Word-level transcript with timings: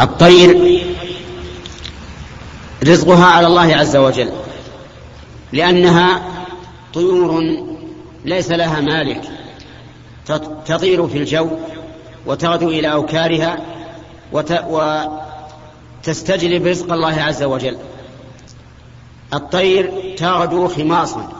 الطير 0.00 0.82
رزقها 2.86 3.26
على 3.26 3.46
الله 3.46 3.76
عز 3.76 3.96
وجل 3.96 4.30
لأنها 5.52 6.22
طيور 6.94 7.42
ليس 8.24 8.50
لها 8.50 8.80
مالك 8.80 9.22
تطير 10.66 11.08
في 11.08 11.18
الجو 11.18 11.50
وتغدو 12.26 12.68
إلى 12.68 12.92
أوكارها 12.92 13.58
وتستجلب 16.02 16.66
رزق 16.66 16.92
الله 16.92 17.22
عز 17.22 17.42
وجل. 17.42 17.78
الطير 19.34 20.14
تغدو 20.16 20.68
خماصا 20.68 21.32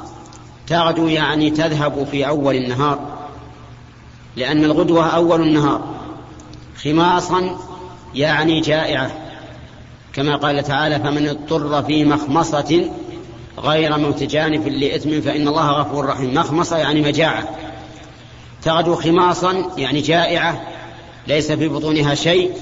تغدو 0.67 1.09
يعني 1.09 1.51
تذهب 1.51 2.07
في 2.11 2.29
أول 2.29 2.55
النهار 2.55 3.19
لأن 4.37 4.65
الغدوة 4.65 5.07
أول 5.07 5.43
النهار 5.43 5.95
خماصا 6.85 7.59
يعني 8.15 8.61
جائعة. 8.61 9.11
كما 10.13 10.37
قال 10.37 10.65
تعالى 10.65 10.99
فمن 10.99 11.29
اضطر 11.29 11.83
في 11.83 12.05
مخمصة 12.05 12.91
غير 13.59 13.99
موت 13.99 14.23
جانف 14.23 14.67
لإثم 14.67 15.21
فإن 15.21 15.49
الله 15.49 15.71
غفور 15.71 16.07
رحيم. 16.07 16.35
مخمصة 16.35 16.77
يعني 16.77 17.01
مجاعة. 17.01 17.49
تغدو 18.63 18.95
خماصا 18.95 19.71
يعني 19.77 20.01
جائعة 20.01 20.63
ليس 21.27 21.53
في 21.53 21.69
بطونها 21.69 22.15
شيء 22.15 22.53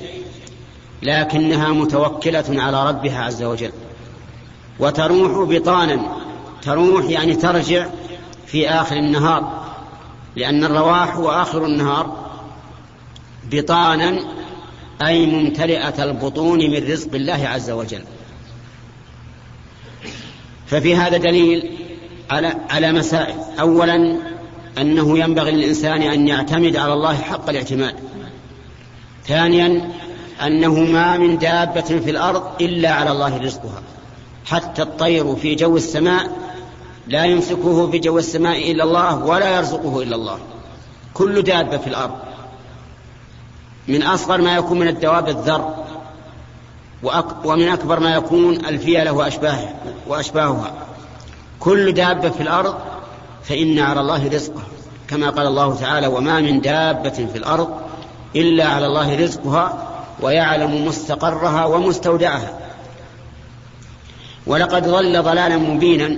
لكنها 1.02 1.68
متوكلة 1.68 2.44
على 2.48 2.88
ربها 2.88 3.24
عز 3.24 3.42
وجل. 3.42 3.72
وتروح 4.80 5.48
بطانا. 5.48 6.00
تروح 6.62 7.04
يعني 7.04 7.34
ترجع 7.34 7.86
في 8.46 8.68
آخر 8.68 8.96
النهار 8.96 9.66
لأن 10.36 10.64
الرواح 10.64 11.16
هو 11.16 11.30
آخر 11.30 11.64
النهار 11.64 12.16
بطانا 13.52 14.20
أي 15.02 15.26
ممتلئة 15.26 16.04
البطون 16.04 16.58
من 16.58 16.90
رزق 16.92 17.14
الله 17.14 17.48
عز 17.48 17.70
وجل. 17.70 18.02
ففي 20.66 20.96
هذا 20.96 21.16
دليل 21.16 21.70
على 22.30 22.56
على 22.70 22.92
مسائل 22.92 23.34
أولا 23.60 24.16
أنه 24.78 25.18
ينبغي 25.18 25.50
للإنسان 25.50 26.02
أن 26.02 26.28
يعتمد 26.28 26.76
على 26.76 26.92
الله 26.92 27.14
حق 27.14 27.48
الاعتماد. 27.48 27.94
ثانيا 29.26 29.90
أنه 30.42 30.74
ما 30.74 31.16
من 31.16 31.38
دابة 31.38 31.80
في 31.80 32.10
الأرض 32.10 32.62
إلا 32.62 32.90
على 32.90 33.10
الله 33.10 33.36
رزقها. 33.36 33.82
حتى 34.46 34.82
الطير 34.82 35.36
في 35.36 35.54
جو 35.54 35.76
السماء 35.76 36.30
لا 37.08 37.24
يمسكه 37.24 37.90
في 37.90 37.98
جو 37.98 38.18
السماء 38.18 38.70
إلا 38.70 38.84
الله 38.84 39.24
ولا 39.24 39.56
يرزقه 39.56 40.02
إلا 40.02 40.16
الله. 40.16 40.38
كل 41.14 41.42
دابة 41.42 41.76
في 41.76 41.86
الأرض. 41.86 42.25
من 43.88 44.02
أصغر 44.02 44.40
ما 44.40 44.56
يكون 44.56 44.78
من 44.78 44.88
الدواب 44.88 45.28
الذر 45.28 45.74
ومن 47.44 47.68
أكبر 47.68 48.00
ما 48.00 48.14
يكون 48.14 48.54
الفيلة 48.66 49.12
وأشباه 49.12 49.58
وأشباهها. 50.06 50.72
كل 51.60 51.92
دابة 51.92 52.30
في 52.30 52.42
الأرض 52.42 52.74
فإن 53.44 53.78
على 53.78 54.00
الله 54.00 54.28
رزقها 54.28 54.64
كما 55.08 55.30
قال 55.30 55.46
الله 55.46 55.74
تعالى 55.74 56.06
وما 56.06 56.40
من 56.40 56.60
دابة 56.60 57.10
في 57.10 57.38
الأرض 57.38 57.68
إلا 58.36 58.68
على 58.68 58.86
الله 58.86 59.16
رزقها 59.22 59.88
ويعلم 60.22 60.86
مستقرها 60.86 61.64
ومستودعها. 61.64 62.58
ولقد 64.46 64.88
ضل 64.88 65.22
ضلالا 65.22 65.56
مبينا 65.56 66.16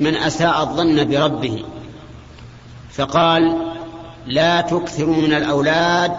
من 0.00 0.16
أساء 0.16 0.62
الظن 0.62 1.04
بربه 1.04 1.64
فقال 2.92 3.56
لا 4.26 4.60
تكثروا 4.60 5.16
من 5.16 5.32
الأولاد 5.32 6.12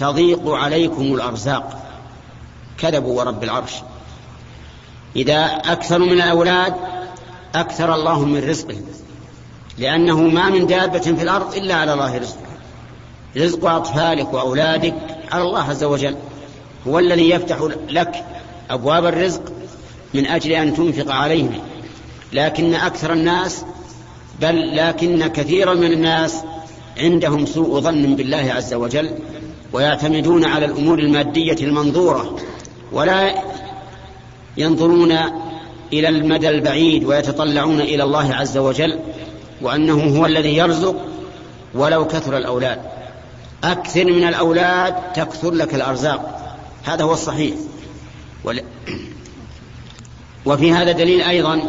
تضيق 0.00 0.48
عليكم 0.48 1.02
الأرزاق. 1.02 1.82
كذبوا 2.78 3.18
ورب 3.18 3.44
العرش. 3.44 3.72
إذا 5.16 5.44
أكثروا 5.44 6.06
من 6.06 6.12
الأولاد 6.12 6.74
أكثر 7.54 7.94
الله 7.94 8.24
من 8.24 8.48
رزقهم 8.48 8.84
لأنه 9.78 10.20
ما 10.20 10.50
من 10.50 10.66
دابة 10.66 10.98
في 10.98 11.22
الأرض 11.22 11.54
إلا 11.54 11.74
على 11.74 11.92
الله 11.92 12.18
رزقها 12.18 12.56
رزق 13.36 13.66
أطفالك 13.66 14.32
وأولادك 14.34 14.94
على 15.32 15.42
الله 15.42 15.62
عز 15.62 15.84
وجل. 15.84 16.16
هو 16.86 16.98
الذي 16.98 17.30
يفتح 17.30 17.68
لك 17.88 18.24
أبواب 18.70 19.06
الرزق 19.06 19.42
من 20.14 20.26
أجل 20.26 20.52
أن 20.52 20.74
تنفق 20.74 21.12
عليهم. 21.12 21.58
لكن 22.32 22.74
أكثر 22.74 23.12
الناس 23.12 23.64
بل 24.40 24.76
لكن 24.76 25.26
كثيرا 25.26 25.74
من 25.74 25.92
الناس 25.92 26.36
عندهم 26.98 27.46
سوء 27.46 27.80
ظن 27.80 28.16
بالله 28.16 28.52
عز 28.56 28.74
وجل 28.74 29.18
ويعتمدون 29.72 30.44
على 30.44 30.66
الأمور 30.66 30.98
المادية 30.98 31.56
المنظورة 31.60 32.36
ولا 32.92 33.34
ينظرون 34.56 35.12
إلى 35.92 36.08
المدى 36.08 36.48
البعيد 36.48 37.04
ويتطلعون 37.04 37.80
إلى 37.80 38.02
الله 38.02 38.34
عز 38.34 38.58
وجل 38.58 38.98
وأنه 39.62 40.18
هو 40.18 40.26
الذي 40.26 40.56
يرزق 40.56 40.96
ولو 41.74 42.06
كثر 42.06 42.36
الأولاد. 42.36 42.80
أكثر 43.64 44.04
من 44.04 44.24
الأولاد 44.28 44.94
تكثر 45.12 45.50
لك 45.50 45.74
الأرزاق. 45.74 46.54
هذا 46.84 47.04
هو 47.04 47.12
الصحيح. 47.12 47.54
وفي 50.46 50.72
هذا 50.72 50.92
دليل 50.92 51.22
أيضا 51.22 51.62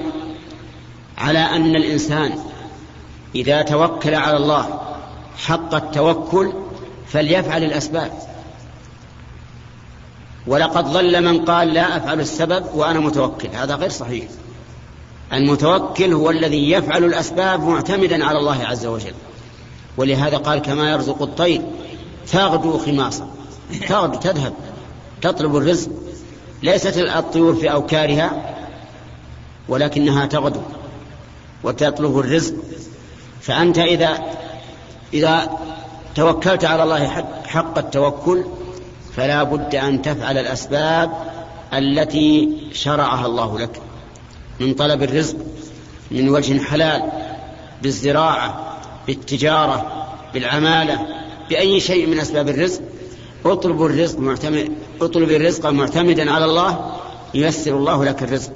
على 1.17 1.39
أن 1.39 1.75
الإنسان 1.75 2.33
إذا 3.35 3.61
توكل 3.61 4.15
على 4.15 4.37
الله 4.37 4.79
حق 5.37 5.75
التوكل 5.75 6.53
فليفعل 7.13 7.63
الأسباب. 7.63 8.11
ولقد 10.47 10.85
ضل 10.85 11.23
من 11.23 11.45
قال 11.45 11.73
لا 11.73 11.97
أفعل 11.97 12.19
السبب 12.19 12.65
وأنا 12.73 12.99
متوكل. 12.99 13.49
هذا 13.53 13.75
غير 13.75 13.89
صحيح. 13.89 14.25
المتوكل 15.33 16.13
هو 16.13 16.29
الذي 16.29 16.71
يفعل 16.71 17.03
الأسباب 17.03 17.63
معتمدا 17.63 18.25
على 18.25 18.37
الله 18.37 18.63
عز 18.63 18.85
وجل. 18.85 19.13
ولهذا 19.97 20.37
قال 20.37 20.59
كما 20.59 20.91
يرزق 20.91 21.21
الطير 21.21 21.61
تغدو 22.31 22.77
خماصا. 22.77 23.29
تغدو 23.89 24.19
تذهب 24.19 24.53
تطلب 25.21 25.55
الرزق. 25.55 25.89
ليست 26.63 26.97
الطيور 26.97 27.55
في 27.55 27.71
أوكارها 27.71 28.55
ولكنها 29.69 30.25
تغدو 30.25 30.61
وتطلب 31.63 32.19
الرزق. 32.19 32.55
فأنت 33.41 33.77
إذا 33.77 34.19
إذا 35.13 35.49
توكلت 36.15 36.65
على 36.65 36.83
الله 36.83 37.07
حق 37.45 37.77
التوكل 37.77 38.43
فلا 39.15 39.43
بد 39.43 39.75
أن 39.75 40.01
تفعل 40.01 40.37
الأسباب 40.37 41.11
التي 41.73 42.57
شرعها 42.73 43.25
الله 43.25 43.59
لك. 43.59 43.81
من 44.59 44.73
طلب 44.73 45.03
الرزق 45.03 45.37
من 46.11 46.29
وجه 46.29 46.63
حلال 46.63 47.11
بالزراعة 47.83 48.77
بالتجارة 49.07 50.07
بالعمالة 50.33 51.07
بأي 51.49 51.79
شيء 51.79 52.07
من 52.07 52.19
أسباب 52.19 52.49
الرزق. 52.49 52.81
اطلب 53.45 53.81
الرزق 53.81 54.19
معتمد 54.19 54.71
اطلب 55.01 55.31
الرزق 55.31 55.69
معتمدا 55.69 56.31
على 56.31 56.45
الله 56.45 56.91
ييسر 57.33 57.77
الله 57.77 58.05
لك 58.05 58.23
الرزق. 58.23 58.51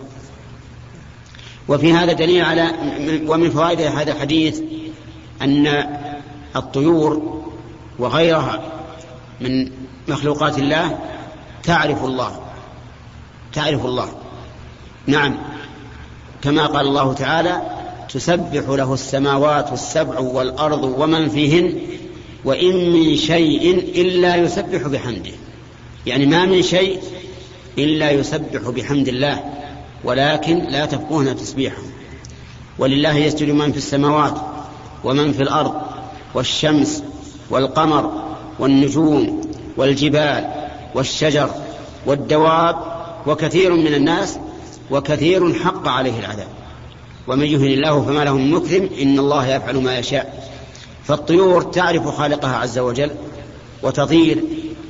وفي 1.67 1.93
هذا 1.93 2.13
دليل 2.13 2.45
على 2.45 2.71
ومن 3.27 3.49
فوائد 3.49 3.81
هذا 3.81 4.11
الحديث 4.11 4.61
أن 5.41 5.67
الطيور 6.55 7.44
وغيرها 7.99 8.61
من 9.41 9.71
مخلوقات 10.07 10.57
الله 10.57 10.99
تعرف 11.63 12.03
الله 12.03 12.39
تعرف 13.53 13.85
الله. 13.85 14.09
نعم 15.07 15.37
كما 16.41 16.65
قال 16.65 16.87
الله 16.87 17.13
تعالى 17.13 17.61
تسبح 18.13 18.69
له 18.69 18.93
السماوات 18.93 19.73
السبع 19.73 20.19
والأرض 20.19 20.83
ومن 20.83 21.29
فيهن 21.29 21.79
وإن 22.45 22.91
من 22.91 23.15
شيء 23.15 23.73
إلا 24.01 24.35
يسبح 24.35 24.87
بحمده. 24.87 25.31
يعني 26.05 26.25
ما 26.25 26.45
من 26.45 26.61
شيء 26.61 26.99
إلا 27.77 28.11
يسبح 28.11 28.69
بحمد 28.69 29.07
الله 29.07 29.53
ولكن 30.03 30.59
لا 30.59 30.85
تفقهون 30.85 31.35
تسبيحه. 31.35 31.81
ولله 32.79 33.15
يسجد 33.15 33.49
من 33.49 33.71
في 33.71 33.77
السماوات 33.77 34.35
ومن 35.03 35.33
في 35.33 35.43
الأرض 35.43 35.81
والشمس 36.33 37.03
والقمر 37.49 38.11
والنجوم 38.59 39.41
والجبال 39.77 40.45
والشجر 40.95 41.49
والدواب 42.05 42.75
وكثير 43.27 43.73
من 43.73 43.93
الناس 43.93 44.39
وكثير 44.91 45.53
حق 45.53 45.87
عليه 45.87 46.19
العذاب. 46.19 46.47
ومن 47.27 47.45
يهن 47.45 47.65
الله 47.65 48.01
فما 48.01 48.23
له 48.23 48.37
من 48.37 48.51
مكرم 48.51 48.89
إن 49.01 49.19
الله 49.19 49.47
يفعل 49.47 49.75
ما 49.75 49.97
يشاء. 49.97 50.49
فالطيور 51.03 51.61
تعرف 51.61 52.07
خالقها 52.07 52.57
عز 52.57 52.79
وجل 52.79 53.11
وتطير 53.83 54.43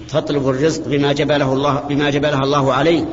تطلب 0.10 0.50
الرزق 0.50 0.88
بما 0.88 1.14
جبله 1.14 1.54
الله 1.54 1.74
بما 1.90 2.10
جبلها 2.10 2.44
الله 2.44 2.74
عليه 2.74 3.06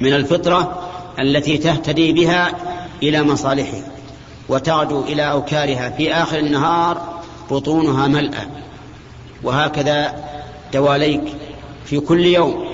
من 0.00 0.12
الفطرة 0.12 0.88
التي 1.20 1.58
تهتدي 1.58 2.12
بها 2.12 2.52
إلى 3.02 3.22
مصالحها 3.22 3.82
وتعدو 4.48 5.00
إلى 5.00 5.30
أوكارها 5.30 5.90
في 5.90 6.12
آخر 6.12 6.38
النهار 6.38 7.07
بطونها 7.50 8.06
ملأى 8.06 8.46
وهكذا 9.42 10.24
دواليك 10.72 11.22
في 11.84 12.00
كل 12.00 12.26
يوم. 12.26 12.64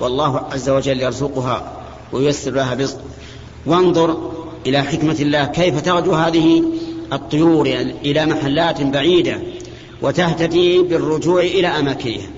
والله 0.00 0.38
عز 0.52 0.68
وجل 0.68 1.00
يرزقها 1.00 1.72
وييسر 2.12 2.50
لها 2.50 2.74
رزق 2.74 3.00
وانظر 3.66 4.32
إلى 4.66 4.82
حكمة 4.82 5.16
الله. 5.20 5.44
كيف 5.44 5.80
تغدو 5.80 6.12
هذه 6.12 6.64
الطيور 7.12 7.66
إلى 8.04 8.26
محلات 8.26 8.82
بعيدة 8.82 9.40
وتهتدي 10.02 10.82
بالرجوع 10.82 11.40
إلى 11.40 11.68
أماكنها. 11.68 12.28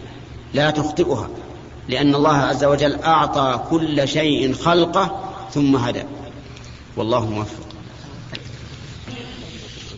لا 0.55 0.71
تخطئها 0.71 1.29
لأن 1.89 2.15
الله 2.15 2.37
عز 2.37 2.65
وجل 2.65 2.95
أعطى 2.95 3.61
كل 3.71 4.09
شيء 4.09 4.53
خلقه 4.53 5.21
ثم 5.55 5.77
هدى. 5.77 6.03
والله 6.97 7.31
موفق. 7.31 7.67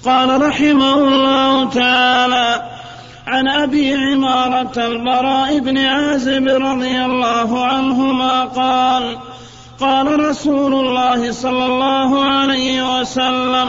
قال 0.04 0.42
رحمه 0.42 0.94
الله 0.94 1.70
تعالى 1.70 2.62
عن 3.26 3.48
أبي 3.48 3.94
عمارة 3.94 4.86
البراء 4.86 5.58
بن 5.58 5.78
عازب 5.78 6.48
رضي 6.48 7.04
الله 7.04 7.64
عنهما 7.64 8.44
قال 8.44 9.18
قال 9.80 10.20
رسول 10.20 10.74
الله 10.74 11.32
صلى 11.32 11.66
الله 11.66 12.24
عليه 12.24 13.00
وسلم 13.00 13.68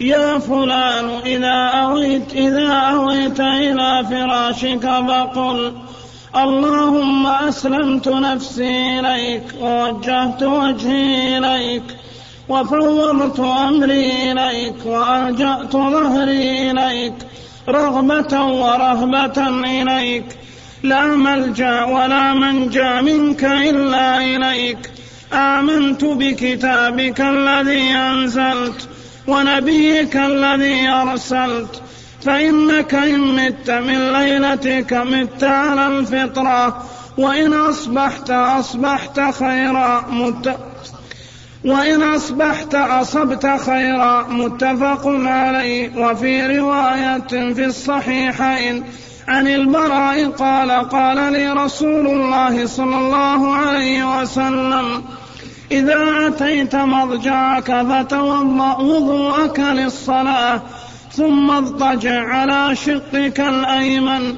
يا 0.00 0.38
فلان 0.38 1.10
إذا 1.26 1.70
أويت 1.74 2.32
إذا 2.34 2.72
أويت 2.72 3.40
إلى 3.40 4.04
فراشك 4.10 4.82
فقل 4.82 5.72
اللهم 6.36 7.26
أسلمت 7.26 8.08
نفسي 8.08 9.00
إليك 9.00 9.42
ووجهت 9.60 10.42
وجهي 10.42 11.38
إليك 11.38 11.96
وفوضت 12.48 13.40
أمري 13.40 14.32
إليك 14.32 14.86
وألجأت 14.86 15.72
ظهري 15.72 16.70
إليك 16.70 17.14
رغبة 17.68 18.44
ورهبة 18.44 19.48
إليك. 19.64 20.24
لا 20.82 21.06
ملجأ 21.06 21.84
ولا 21.84 22.34
منجأ 22.34 23.00
منك 23.00 23.44
إلا 23.44 24.18
إليك. 24.18 24.90
آمنت 25.32 26.04
بكتابك 26.04 27.20
الذي 27.20 27.90
أنزلت 27.90 28.88
ونبيك 29.26 30.16
الذي 30.16 30.88
أرسلت. 30.88 31.82
فإنك 32.22 32.94
إن 32.94 33.20
مت 33.20 33.70
من 33.70 34.12
ليلتك 34.12 34.92
مت 34.92 35.44
على 35.44 35.86
الفطرة 35.86 36.82
وإن 37.18 37.52
أصبحت 37.52 38.30
أصبحت 38.30 39.20
خيرا 39.20 40.06
مت 40.10 40.56
وإن 41.66 42.02
أصبحت 42.02 42.74
أصبت 42.74 43.46
خيرا. 43.46 44.26
متفق 44.28 45.02
عليه. 45.06 45.96
وفي 45.96 46.58
رواية 46.58 47.52
في 47.54 47.64
الصحيحين 47.64 48.84
عن 49.28 49.48
البراء 49.48 50.26
قال 50.28 50.70
قال 50.70 51.32
لي 51.32 51.52
رسول 51.52 52.06
الله 52.06 52.66
صلى 52.66 52.98
الله 52.98 53.54
عليه 53.56 54.20
وسلم 54.20 55.04
إذا 55.72 56.28
أتيت 56.28 56.76
مضجعك 56.76 57.82
فتوضأ 57.82 58.76
وضوءك 58.76 59.60
للصلاة 59.60 60.62
ثم 61.12 61.50
اضطجع 61.50 62.28
على 62.28 62.76
شقك 62.76 63.40
الأيمن 63.40 64.36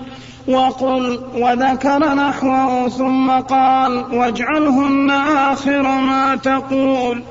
وقل 0.49 1.21
وذكر 1.35 2.15
نحوه 2.15 2.89
ثم 2.89 3.31
قال 3.31 3.93
واجعلهن 4.15 5.11
آخر 5.51 5.83
ما 5.83 6.37
تقول. 6.37 7.23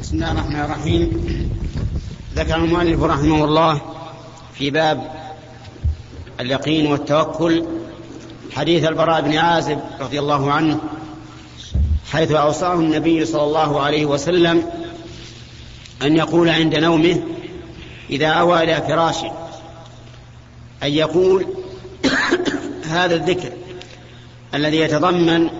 بسم 0.00 0.16
الله 0.16 0.32
الرحمن 0.32 0.60
الرحيم. 0.60 1.10
ذكر 2.36 2.56
المؤلف 2.56 3.02
رحمه 3.02 3.44
الله 3.44 3.80
في 4.54 4.70
باب 4.70 5.10
اليقين 6.40 6.86
والتوكل 6.86 7.64
حديث 8.56 8.84
البراء 8.84 9.20
بن 9.20 9.36
عازب 9.36 9.80
رضي 10.00 10.18
الله 10.18 10.52
عنه 10.52 10.80
حيث 12.12 12.32
أوصاه 12.32 12.74
النبي 12.74 13.24
صلى 13.24 13.42
الله 13.42 13.80
عليه 13.80 14.06
وسلم 14.06 14.62
أن 16.02 16.16
يقول 16.16 16.48
عند 16.48 16.74
نومه 16.74 17.22
إذا 18.10 18.28
أوى 18.28 18.62
إلى 18.64 18.82
فراشه 18.88 19.43
أن 20.84 20.92
يقول 20.92 21.46
هذا 22.84 23.14
الذكر 23.14 23.52
الذي 24.54 24.76
يتضمن 24.76 25.50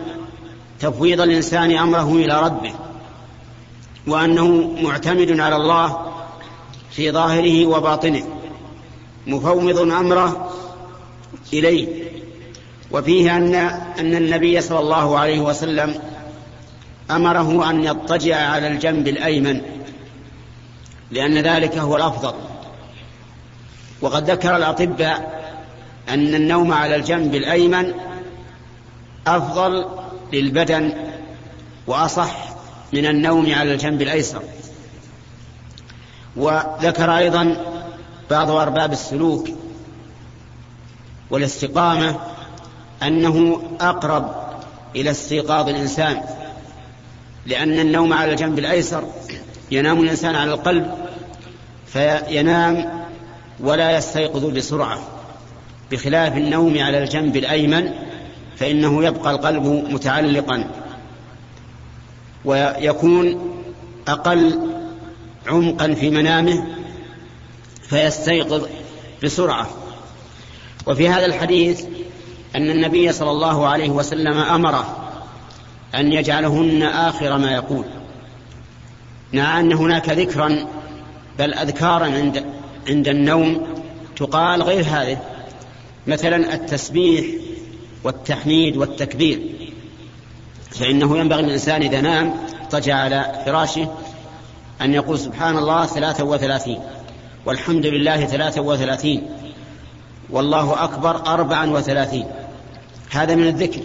تفويض 0.80 1.20
الإنسان 1.20 1.76
أمره 1.78 2.12
إلى 2.12 2.40
ربه 2.42 2.72
وأنه 4.06 4.48
معتمد 4.82 5.40
على 5.40 5.56
الله 5.56 6.12
في 6.90 7.10
ظاهره 7.10 7.66
وباطنه 7.66 8.24
مفوض 9.26 9.78
أمره 9.78 10.50
إليه. 11.52 12.04
وفيه 12.90 13.36
أن 13.36 13.54
أن 13.98 14.14
النبي 14.14 14.60
صلى 14.60 14.78
الله 14.78 15.18
عليه 15.18 15.40
وسلم 15.40 15.94
أمره 17.10 17.70
أن 17.70 17.84
يضطجع 17.84 18.36
على 18.36 18.66
الجنب 18.66 19.08
الأيمن 19.08 19.60
لأن 21.10 21.38
ذلك 21.38 21.78
هو 21.78 21.96
الأفضل. 21.96 22.34
وقد 24.04 24.30
ذكر 24.30 24.56
الأطباء 24.56 25.44
أن 26.08 26.34
النوم 26.34 26.72
على 26.72 26.96
الجنب 26.96 27.34
الأيمن 27.34 27.94
أفضل 29.26 29.86
للبدن 30.32 30.92
وأصح 31.86 32.36
من 32.92 33.06
النوم 33.06 33.54
على 33.54 33.72
الجنب 33.72 34.02
الأيسر. 34.02 34.42
وذكر 36.36 37.16
أيضا 37.16 37.56
بعض 38.30 38.50
أرباب 38.50 38.92
السلوك 38.92 39.48
والاستقامة 41.30 42.16
أنه 43.02 43.62
أقرب 43.80 44.34
إلى 44.96 45.10
استيقاظ 45.10 45.68
الإنسان 45.68 46.20
لأن 47.46 47.78
النوم 47.78 48.12
على 48.12 48.32
الجنب 48.32 48.58
الأيسر 48.58 49.04
ينام 49.70 50.00
الإنسان 50.00 50.34
على 50.34 50.54
القلب 50.54 50.94
فينام 51.86 53.03
ولا 53.60 53.96
يستيقظ 53.96 54.44
بسرعة. 54.44 54.98
بخلاف 55.90 56.36
النوم 56.36 56.78
على 56.78 56.98
الجنب 57.02 57.36
الأيمن 57.36 57.90
فإنه 58.56 59.04
يبقى 59.04 59.30
القلب 59.30 59.66
متعلقا. 59.66 60.70
ويكون 62.44 63.52
أقل 64.08 64.60
عمقا 65.46 65.94
في 65.94 66.10
منامه 66.10 66.66
فيستيقظ 67.82 68.66
بسرعة. 69.24 69.66
وفي 70.86 71.08
هذا 71.08 71.26
الحديث 71.26 71.84
أن 72.56 72.70
النبي 72.70 73.12
صلى 73.12 73.30
الله 73.30 73.66
عليه 73.66 73.90
وسلم 73.90 74.38
أمره 74.38 75.10
أن 75.94 76.12
يجعلهن 76.12 76.82
آخر 76.82 77.38
ما 77.38 77.52
يقول. 77.52 77.84
مع 79.32 79.60
أن 79.60 79.72
هناك 79.72 80.08
ذكرا 80.08 80.66
بل 81.38 81.54
أذكارا 81.54 82.04
عند 82.04 82.44
عند 82.88 83.08
النوم 83.08 83.66
تقال 84.16 84.62
غير 84.62 84.84
هذه. 84.84 85.18
مثلا 86.06 86.54
التسبيح 86.54 87.24
والتحميد 88.04 88.76
والتكبير. 88.76 89.40
فإنه 90.70 91.18
ينبغي 91.18 91.42
للإنسان 91.42 91.82
إذا 91.82 92.00
نام 92.00 92.34
اضطجع 92.62 92.94
على 92.94 93.42
فراشه 93.46 93.88
أن 94.80 94.94
يقول 94.94 95.18
سبحان 95.18 95.56
الله 95.56 95.86
ثلاثة 95.86 96.24
وثلاثين 96.24 96.78
والحمد 97.46 97.86
لله 97.86 98.26
ثلاثة 98.26 98.60
وثلاثين 98.60 99.22
والله 100.30 100.84
أكبر 100.84 101.26
أربعا 101.26 101.70
وثلاثين. 101.70 102.26
هذا 103.10 103.34
من 103.34 103.46
الذكر. 103.46 103.80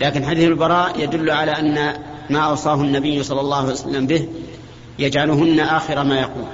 لكن 0.00 0.24
حديث 0.24 0.44
البراء 0.44 1.00
يدل 1.00 1.30
على 1.30 1.50
أن 1.50 1.94
ما 2.30 2.40
أوصاه 2.40 2.74
النبي 2.74 3.22
صلى 3.22 3.40
الله 3.40 3.56
عليه 3.56 3.72
وسلم 3.72 4.06
به 4.06 4.28
يجعلهن 4.98 5.60
آخر 5.60 6.04
ما 6.04 6.20
يقول. 6.20 6.44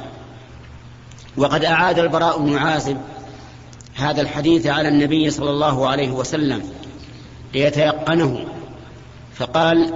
وقد 1.37 1.65
أعاد 1.65 1.99
البراء 1.99 2.39
بن 2.39 2.57
عازب 2.57 2.97
هذا 3.95 4.21
الحديث 4.21 4.67
على 4.67 4.89
النبي 4.89 5.31
صلى 5.31 5.51
الله 5.51 5.89
عليه 5.89 6.11
وسلم 6.11 6.63
ليتيقنه. 7.55 8.47
فقال 9.35 9.95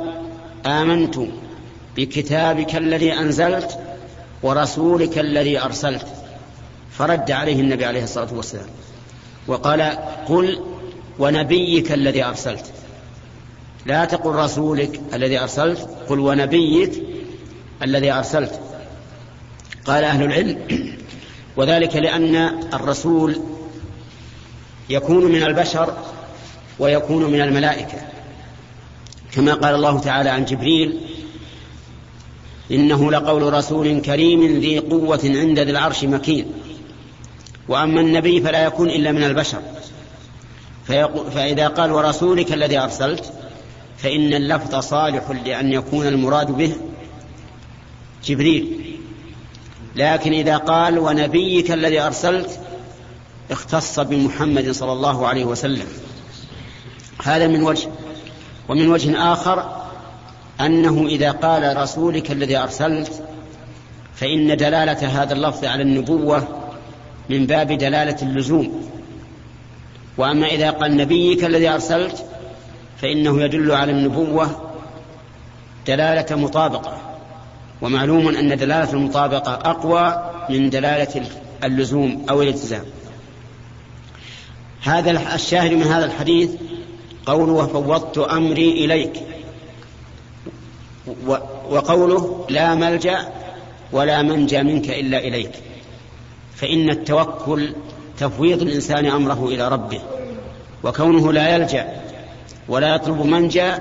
آمنت 0.67 1.17
بكتابك 1.97 2.77
الذي 2.77 3.13
أنزلت 3.13 3.79
ورسولك 4.43 5.19
الذي 5.19 5.61
أرسلت. 5.61 6.07
فرد 6.91 7.31
عليه 7.31 7.61
النبي 7.61 7.85
عليه 7.85 8.05
الصلاة 8.05 8.35
والسلام. 8.35 8.69
وقال 9.47 9.83
قل 10.29 10.61
ونبيك 11.19 11.93
الذي 11.93 12.25
أرسلت. 12.25 12.65
لا 13.87 14.05
تقل 14.05 14.31
رسولك 14.31 15.01
الذي 15.15 15.39
أرسلت 15.39 15.89
قل 16.09 16.19
ونبيك 16.19 17.03
الذي 17.83 18.13
أرسلت. 18.13 18.61
قال 19.85 20.05
أهل 20.05 20.23
العلم 20.23 20.59
وذلك 21.57 21.97
لأن 21.97 22.37
الرسول 22.75 23.41
يكون 24.91 25.25
من 25.25 25.43
البشر 25.43 25.97
ويكون 26.79 27.25
من 27.25 27.41
الملائكة. 27.41 27.99
كما 29.33 29.55
قال 29.55 29.75
الله 29.75 30.01
تعالى 30.01 30.31
عن 30.31 30.45
جبريل 30.45 31.01
إنه 32.71 33.11
لقول 33.11 33.53
رسول 33.53 34.01
كريم 34.01 34.61
ذي 34.61 34.79
قوة 34.79 35.21
عند 35.25 35.59
ذي 35.59 35.71
العرش 35.71 36.05
مكين. 36.05 36.47
وأما 37.69 38.01
النبي 38.01 38.41
فلا 38.41 38.65
يكون 38.65 38.91
إلا 38.91 39.13
من 39.13 39.25
البشر. 39.25 39.63
فإذا 41.35 41.69
قال 41.69 41.93
ورسولك 41.93 42.53
الذي 42.53 42.79
أرسلت 42.79 43.33
فإن 43.99 44.35
اللفظ 44.35 44.75
صالح 44.77 45.31
لأن 45.45 45.73
يكون 45.73 46.07
المراد 46.07 46.51
به 46.51 46.73
جبريل. 48.25 48.90
لكن 49.97 50.33
إذا 50.33 50.57
قال 50.57 50.99
ونبيك 50.99 51.71
الذي 51.71 52.01
أرسلت 52.01 52.61
اختص 53.51 54.01
بمحمد 54.01 54.71
صلى 54.71 54.93
الله 54.93 55.29
عليه 55.29 55.45
وسلم. 55.45 55.87
هذا 57.23 57.47
من 57.47 57.63
وجه 57.63 57.89
ومن 58.69 58.89
وجه 58.89 59.33
آخر 59.33 59.83
أنه 60.61 61.07
إذا 61.07 61.31
قال 61.31 61.77
رسولك 61.77 62.31
الذي 62.31 62.57
أرسلت 62.57 63.23
فإن 64.15 64.57
دلالة 64.57 65.23
هذا 65.23 65.33
اللفظ 65.33 65.65
على 65.65 65.83
النبوة 65.83 66.49
من 67.29 67.47
باب 67.47 67.73
دلالة 67.73 68.17
اللزوم. 68.23 68.91
وأما 70.19 70.47
إذا 70.47 70.71
قال 70.71 70.97
نبيك 70.97 71.45
الذي 71.45 71.69
أرسلت 71.69 72.25
فإنه 73.03 73.43
يدل 73.43 73.73
على 73.73 73.93
النبوة 73.93 74.73
دلالة 75.87 76.37
مطابقة. 76.37 77.10
ومعلوم 77.83 78.29
أن 78.29 78.57
دلالة 78.57 78.93
المطابقة 78.93 79.55
أقوى 79.55 80.33
من 80.51 80.71
دلالة 80.71 81.27
اللزوم 81.65 82.27
أو 82.31 82.43
الالتزام. 82.43 82.85
هذا 84.83 85.35
الشاهد 85.35 85.73
من 85.73 85.83
هذا 85.83 86.05
الحديث 86.05 86.51
قوله 87.27 87.53
وفوضت 87.53 88.19
أمري 88.19 88.85
إليك 88.85 89.13
وقوله 91.71 92.47
لا 92.49 92.75
ملجأ 92.75 93.29
ولا 93.93 94.23
منجى 94.23 94.63
منك 94.63 94.91
إلا 94.91 95.19
إليك 95.19 95.53
فإن 96.55 96.91
التوكل 96.91 97.75
تفويض 98.19 98.63
الإنسان 98.63 99.07
أمره 99.07 99.49
إلى 99.49 99.69
ربه 99.69 100.01
وكونه 100.85 101.33
لا 101.33 101.55
يلجأ 101.55 102.03
ولا 102.69 102.95
يطلب 102.95 103.27
منجى 103.27 103.73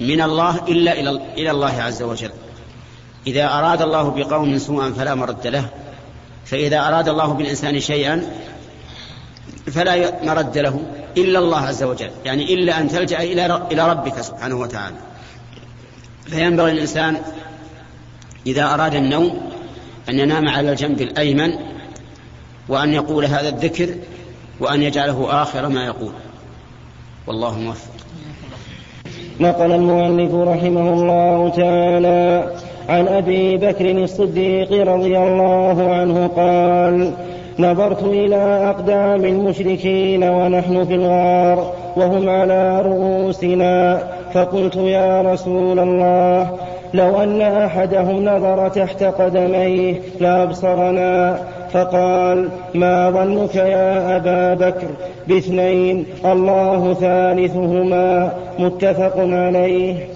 من 0.00 0.20
الله 0.20 0.58
إلا 0.68 0.92
إلى 1.36 1.50
الله 1.50 1.82
عز 1.82 2.02
وجل. 2.02 2.30
إذا 3.26 3.44
أراد 3.46 3.82
الله 3.82 4.08
بقوم 4.10 4.58
سوءا 4.58 4.92
فلا 4.92 5.14
مرد 5.14 5.46
له. 5.46 5.68
فإذا 6.44 6.88
أراد 6.88 7.08
الله 7.08 7.32
بالإنسان 7.32 7.80
شيئا 7.80 8.30
فلا 9.66 10.24
مرد 10.24 10.58
له 10.58 10.80
إلا 11.16 11.38
الله 11.38 11.60
عز 11.60 11.82
وجل 11.82 12.10
يعني 12.24 12.54
إلا 12.54 12.80
أن 12.80 12.88
تلجأ 12.88 13.22
إلى 13.72 13.88
ربك 13.90 14.20
سبحانه 14.20 14.54
وتعالى. 14.54 14.96
فينبغي 16.26 16.72
الإنسان 16.72 17.16
إذا 18.46 18.74
أراد 18.74 18.94
النوم 18.94 19.50
أن 20.08 20.18
ينام 20.18 20.48
على 20.48 20.70
الجنب 20.70 21.00
الأيمن 21.00 21.50
وأن 22.68 22.94
يقول 22.94 23.24
هذا 23.24 23.48
الذكر 23.48 23.94
وأن 24.60 24.82
يجعله 24.82 25.42
آخر 25.42 25.68
ما 25.68 25.84
يقول. 25.84 26.12
والله 27.26 27.58
موفق. 27.58 27.93
نقل 29.40 29.72
المؤلف 29.72 30.34
رحمه 30.34 30.92
الله 30.92 31.48
تعالى 31.48 32.44
عن 32.88 33.08
أبي 33.08 33.56
بكر 33.56 33.90
الصديق 33.90 34.72
رضي 34.88 35.18
الله 35.18 35.90
عنه 35.90 36.26
قال 36.26 37.10
نظرت 37.58 38.02
إلى 38.02 38.36
أقدام 38.70 39.24
المشركين 39.24 40.24
ونحن 40.24 40.84
في 40.84 40.94
الغار 40.94 41.72
وهم 41.96 42.28
على 42.28 42.82
رؤوسنا 42.82 44.02
فقلت 44.32 44.76
يا 44.76 45.22
رسول 45.22 45.78
الله 45.78 46.50
لو 46.94 47.22
أن 47.22 47.42
أحدهم 47.42 48.24
نظر 48.24 48.68
تحت 48.68 49.02
قدميه 49.02 50.00
لأبصرنا 50.20 51.38
فقال 51.74 52.48
ما 52.74 53.10
ظنك 53.10 53.54
يا 53.54 54.16
أبا 54.16 54.54
بكر؟ 54.54 54.88
باثنين 55.28 56.06
الله 56.24 56.94
ثالثهما. 56.94 58.32
متفق 58.58 59.14
عليه. 59.16 60.08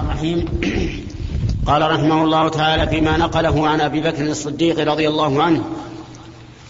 الرحيم 0.00 0.44
قال 1.66 1.90
رحمه 1.90 2.24
الله 2.24 2.48
تعالى 2.48 2.86
فيما 2.86 3.16
نقله 3.16 3.68
عن 3.68 3.80
أبي 3.80 4.00
بكر 4.00 4.22
الصديق 4.22 4.92
رضي 4.92 5.08
الله 5.08 5.42
عنه 5.42 5.64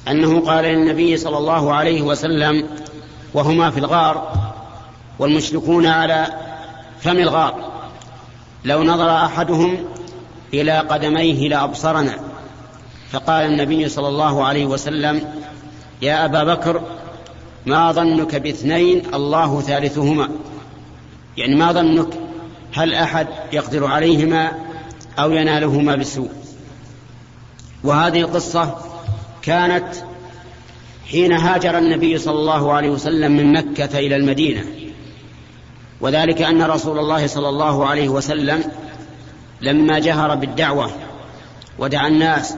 أنه 0.09 0.41
قال 0.41 0.65
للنبي 0.65 1.17
صلى 1.17 1.39
الله 1.39 1.75
عليه 1.75 2.03
وسلم 2.03 2.65
وهما 3.35 3.71
في 3.71 3.79
الغار 3.79 4.33
والمشركون 5.19 5.87
على 5.87 6.27
فم 7.01 7.17
الغار 7.17 7.55
لو 8.65 8.83
نظر 8.83 9.11
أحدهم 9.11 9.77
إلى 10.55 10.79
قدميه 10.79 11.49
لأبصرنا. 11.49 12.15
فقال 13.13 13.45
النبي 13.45 13.89
صلى 13.89 14.09
الله 14.09 14.45
عليه 14.45 14.67
وسلم 14.67 15.23
يا 16.03 16.25
أبا 16.25 16.45
بكر 16.45 16.83
ما 17.67 17.93
ظنك 17.93 18.37
باثنين 18.37 19.03
الله 19.15 19.61
ثالثهما؟ 19.61 20.29
يعني 21.37 21.55
ما 21.55 21.73
ظنك؟ 21.73 22.09
هل 22.73 22.95
أحد 22.95 23.27
يقدر 23.53 23.87
عليهما 23.87 24.53
أو 25.19 25.33
ينالهما 25.33 25.97
بالسوء 25.97 26.31
وهذه 27.85 28.21
القصة 28.21 28.75
كانت 29.43 29.87
حين 31.11 31.33
هاجر 31.33 31.79
النبي 31.79 32.19
صلى 32.19 32.39
الله 32.39 32.73
عليه 32.73 32.91
وسلم 32.91 33.33
من 33.33 33.53
مكة 33.53 33.99
إلى 33.99 34.17
المدينة. 34.17 34.65
وذلك 36.01 36.43
أن 36.43 36.63
رسول 36.63 36.99
الله 36.99 37.27
صلى 37.27 37.49
الله 37.49 37.87
عليه 37.87 38.09
وسلم 38.09 38.65
لما 39.63 39.99
جهر 39.99 40.35
بالدعوة 40.35 40.91
ودعا 41.79 42.09
الناس 42.09 42.55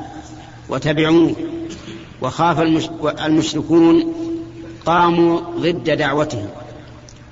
وتبعوه 0.68 1.34
وخاف 2.22 2.60
المشركون 3.26 4.14
قاموا 4.86 5.40
ضد 5.40 5.90
دعوته 5.90 6.48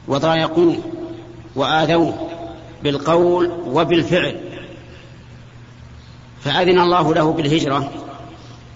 وضايقوه 0.09 0.77
وآذوه 1.57 2.29
بالقول 2.83 3.51
وبالفعل. 3.67 4.41
فأذن 6.45 6.81
الله 6.81 7.15
له 7.15 7.33
بالهجرة 7.33 7.91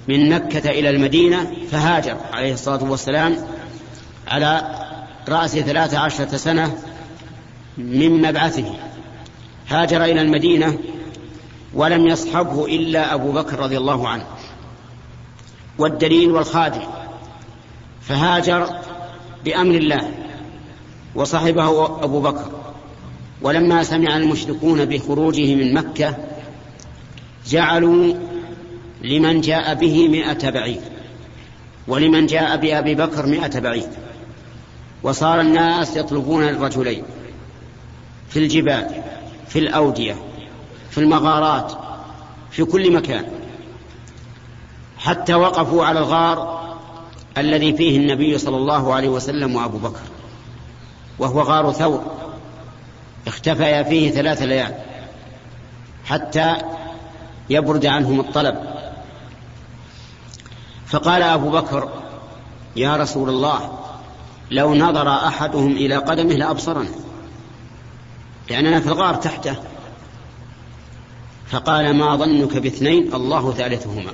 من 0.08 0.30
مكة 0.30 0.70
إلى 0.70 0.90
المدينة 0.90 1.52
فهاجر 1.70 2.16
عليه 2.32 2.52
الصلاة 2.52 2.84
والسلام 2.84 3.36
على 4.28 4.62
رأس 5.28 5.56
ثلاث 5.56 5.94
عشرة 5.94 6.36
سنة 6.36 6.78
من 7.78 8.22
مبعثه. 8.22 8.74
هاجر 9.68 10.04
إلى 10.04 10.21
المدينة 10.21 10.78
ولم 11.75 12.06
يصحبه 12.06 12.66
إلا 12.66 13.14
أبو 13.14 13.33
بكر 13.33 13.59
رضي 13.59 13.78
الله 13.78 14.09
عنه 14.09 14.26
والدليل 15.78 16.30
والخادم 16.30 16.83
فهاجر 18.00 18.68
بأمر 19.44 19.75
الله 19.75 20.11
وصحبه 21.14 21.85
أبو 22.04 22.21
بكر. 22.21 22.50
ولما 23.42 23.83
سمع 23.83 24.16
المشركون 24.16 24.85
بخروجه 24.85 25.54
من 25.54 25.75
مكة 25.75 26.16
جعلوا 27.47 28.14
لمن 29.02 29.40
جاء 29.40 29.75
به 29.75 30.09
مئة 30.09 30.50
بعير 30.50 30.80
ولمن 31.88 32.26
جاء 32.26 32.56
بأبي 32.56 32.94
بكر 32.94 33.26
مئة 33.26 33.61
بعير 33.61 33.88
وصار 35.02 35.40
الناس 35.40 35.97
يطلبون 35.97 36.49
الرجلين 36.49 37.02
في 38.28 38.38
الجبال. 38.38 39.02
في 39.48 39.58
الأودية 39.58 40.16
في 40.90 40.98
المغارات 40.98 41.72
في 42.50 42.64
كل 42.64 42.92
مكان. 42.92 43.26
حتى 44.98 45.34
وقفوا 45.34 45.84
على 45.84 45.98
الغار 45.98 46.64
الذي 47.38 47.76
فيه 47.76 47.96
النبي 47.96 48.38
صلى 48.38 48.56
الله 48.56 48.94
عليه 48.94 49.08
وسلم 49.08 49.56
وأبو 49.56 49.78
بكر 49.78 50.00
وهو 51.18 51.40
غار 51.40 51.72
ثور. 51.72 52.02
اختفيا 53.26 53.82
فيه 53.82 54.10
ثلاث 54.10 54.42
ليال 54.42 54.74
حتى 56.04 56.56
يبرد 57.50 57.86
عنهم 57.86 58.20
الطلب. 58.20 58.56
فقال 60.86 61.22
أبو 61.22 61.50
بكر 61.50 61.88
يا 62.76 62.96
رسول 62.96 63.28
الله 63.28 63.78
لو 64.50 64.74
نظر 64.74 65.08
أحدهم 65.08 65.72
إلى 65.72 65.96
قدمه 65.96 66.34
لابصرنا 66.34 66.88
لأننا 68.50 68.80
في 68.80 68.86
الغار 68.86 69.14
تحته. 69.14 69.56
فقال 71.46 71.96
ما 71.96 72.16
ظنك 72.16 72.56
باثنين 72.56 73.14
الله 73.14 73.52
ثالثهما. 73.52 74.12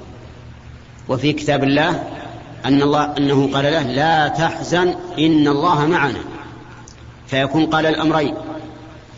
وفي 1.09 1.33
كتاب 1.33 1.65
الله 1.65 2.05
أن 2.65 2.83
الله 2.83 3.17
أنه 3.19 3.51
قال 3.55 3.65
له 3.65 3.83
لا 3.83 4.29
تحزن 4.29 4.95
إن 5.19 5.49
الله 5.49 5.87
معنا. 5.87 6.21
فيكون 7.27 7.67
قال 7.67 7.87
الأمرين. 7.87 8.35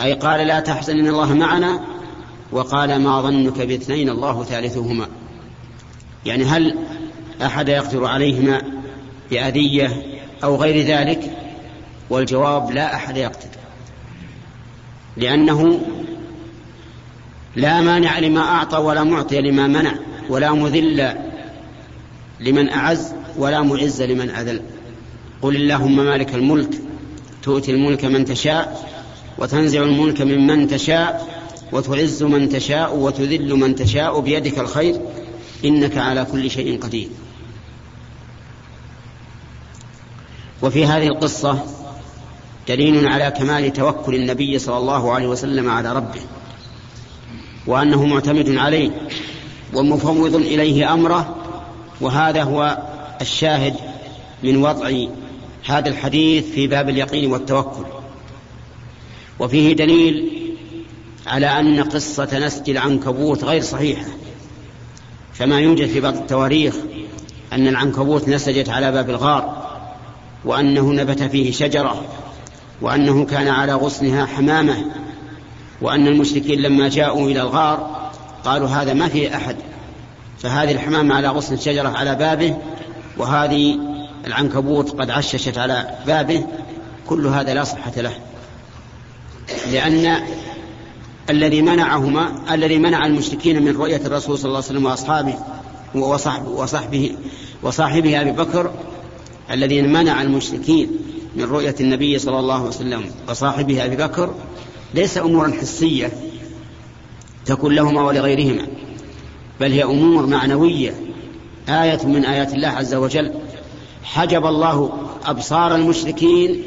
أي 0.03 0.13
قال 0.13 0.47
لا 0.47 0.61
تحزن 0.61 0.99
إن 0.99 1.09
الله 1.09 1.35
معنا 1.35 1.81
وقال 2.53 3.03
ما 3.03 3.23
ظنك 3.23 3.61
باثنين 3.61 4.09
الله 4.09 4.45
ثالثهما. 4.45 5.07
يعني 6.27 6.45
هل 6.45 6.79
أحد 7.43 7.69
يقدر 7.69 8.07
عليهما 8.07 8.63
بأذية 9.31 10.03
أو 10.45 10.57
غير 10.57 10.87
ذلك؟ 10.87 11.37
والجواب 12.11 12.71
لا 12.71 12.95
أحد 12.95 13.17
يقدر. 13.17 13.62
لأنه 15.17 15.81
لا 17.57 17.81
مانع 17.81 18.19
لما 18.19 18.41
أعطى 18.41 18.77
ولا 18.77 19.05
معطي 19.05 19.41
لما 19.41 19.67
منع 19.67 19.95
ولا 20.29 20.53
مذل 20.53 21.15
لمن 22.41 22.69
أعز 22.69 23.15
ولا 23.39 23.63
معز 23.63 24.03
لمن 24.03 24.31
أذل. 24.31 24.61
قل 25.43 25.57
اللهم 25.57 25.97
مالك 25.97 26.35
الملك 26.35 26.81
تؤتي 27.43 27.71
الملك 27.71 28.05
من 28.05 28.25
تشاء 28.25 28.91
وتنزع 29.39 29.83
الملك 29.83 30.23
ممن 30.23 30.69
تشاء 30.69 31.29
وتعز 31.73 32.23
من 32.23 32.49
تشاء 32.49 32.97
وتذل 32.97 33.55
من 33.55 33.75
تشاء 33.75 34.21
بيدك 34.21 34.59
الخير 34.59 35.01
إنك 35.65 35.99
على 35.99 36.27
كل 36.33 36.51
شيء 36.51 36.81
قدير. 36.81 37.09
وفي 40.63 40.87
هذه 40.87 41.07
القصة 41.07 41.82
دليل 42.69 43.09
على 43.09 43.31
كمال 43.31 43.73
توكل 43.73 44.15
النبي 44.15 44.59
صلى 44.59 44.77
الله 44.77 45.13
عليه 45.13 45.27
وسلم 45.27 45.71
على 45.71 45.93
ربه 45.93 46.21
وأنه 47.67 48.07
معتمد 48.07 48.57
عليه 48.57 48.91
ومفوض 49.75 50.35
إليه 50.35 50.95
أمره 50.95 51.37
وهذا 52.01 52.43
هو 52.43 52.79
الشاهد 53.21 53.75
من 54.43 54.57
وضع 54.57 54.93
هذا 55.67 55.89
الحديث 55.89 56.51
في 56.51 56.67
باب 56.67 56.89
اليقين 56.89 57.33
والتوكل. 57.33 57.85
وفيه 59.41 59.73
دليل 59.73 60.33
على 61.27 61.47
أن 61.47 61.83
قصة 61.83 62.39
نسج 62.39 62.71
العنكبوت 62.71 63.45
غير 63.45 63.63
صحيحة 63.63 64.07
فما 65.33 65.61
يوجد 65.61 65.87
في 65.87 66.01
بعض 66.01 66.17
التواريخ 66.17 66.75
أن 67.53 67.69
العنكبوت 67.69 68.29
نسجت 68.29 68.69
على 68.69 68.93
باب 68.93 69.11
الغار 69.11 69.63
وأنه 70.45 70.93
نبت 70.93 71.23
فيه 71.23 71.53
شجرة. 71.53 72.05
وأنه 72.83 73.25
كان 73.25 73.49
على 73.49 73.75
غصنها 73.75 74.27
حمامة 74.27 74.85
وأن 75.81 76.07
المشركين 76.07 76.63
لما 76.63 76.89
جاءوا 76.89 77.29
إلى 77.29 77.41
الغار 77.41 78.11
قالوا 78.45 78.69
هذا 78.69 78.93
ما 78.93 79.09
فيه 79.09 79.37
أحد 79.37 79.57
فهذه 80.39 80.73
الحمامة 80.73 81.15
على 81.15 81.29
غصن 81.29 81.55
الشجرة 81.55 81.89
على 81.89 82.15
بابه 82.15 82.57
وهذه 83.19 83.79
العنكبوت 84.27 84.91
قد 85.01 85.11
عششت 85.11 85.59
على 85.59 85.91
بابه 86.07 86.47
كل 87.07 87.27
هذا 87.27 87.55
لا 87.55 87.65
صحة 87.65 87.93
له. 87.97 88.13
لأن 89.73 90.23
الذي 91.31 91.63
منعهما 91.63 92.33
الذي 92.55 92.79
منع 92.79 93.07
المشركين 93.07 93.63
من 93.63 93.77
رؤية 93.77 94.01
الرسول 94.07 94.39
صلى 94.39 94.49
الله 94.49 94.57
عليه 94.57 94.67
وسلم 94.67 94.87
وأصحابه 94.87 95.35
وصحبه 95.95 96.49
وصحبه 96.49 97.17
وصاحبه 97.63 98.21
أبي 98.21 98.31
بكر 98.31 98.71
الذين 99.51 99.93
منع 99.93 100.23
المشركين 100.23 100.91
من 101.37 101.45
رؤية 101.45 101.75
النبي 101.81 102.19
صلى 102.19 102.39
الله 102.39 102.55
عليه 102.55 102.69
وسلم 102.69 103.05
وصاحبه 103.29 103.85
أبي 103.85 103.97
بكر 103.97 104.35
ليس 104.95 105.19
أمورا 105.19 105.53
حسية 105.61 106.13
تكون 107.47 107.75
لهما 107.75 108.03
ولغيرهما 108.03 108.67
بل 109.61 109.73
هي 109.73 109.85
أمور 109.85 110.27
معنوية 110.27 110.95
آية 111.69 112.07
من 112.07 112.25
آيات 112.25 112.55
الله 112.55 112.69
عز 112.69 112.95
وجل 112.95 113.33
حجب 114.05 114.47
الله 114.47 114.93
أبصار 115.25 115.75
المشركين 115.75 116.63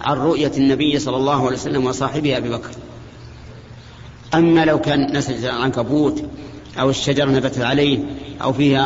عن 0.00 0.16
رؤية 0.16 0.52
النبي 0.56 0.98
صلى 0.98 1.16
الله 1.16 1.46
عليه 1.46 1.56
وسلم 1.56 1.86
وصاحبه 1.86 2.36
أبي 2.36 2.48
بكر. 2.48 2.70
أما 4.34 4.64
لو 4.64 4.80
كان 4.80 5.16
نسج 5.16 5.44
العنكبوت 5.44 6.24
أو 6.80 6.90
الشجر 6.90 7.30
نبت 7.30 7.58
عليه 7.58 7.98
أو 8.42 8.52
فيها 8.52 8.82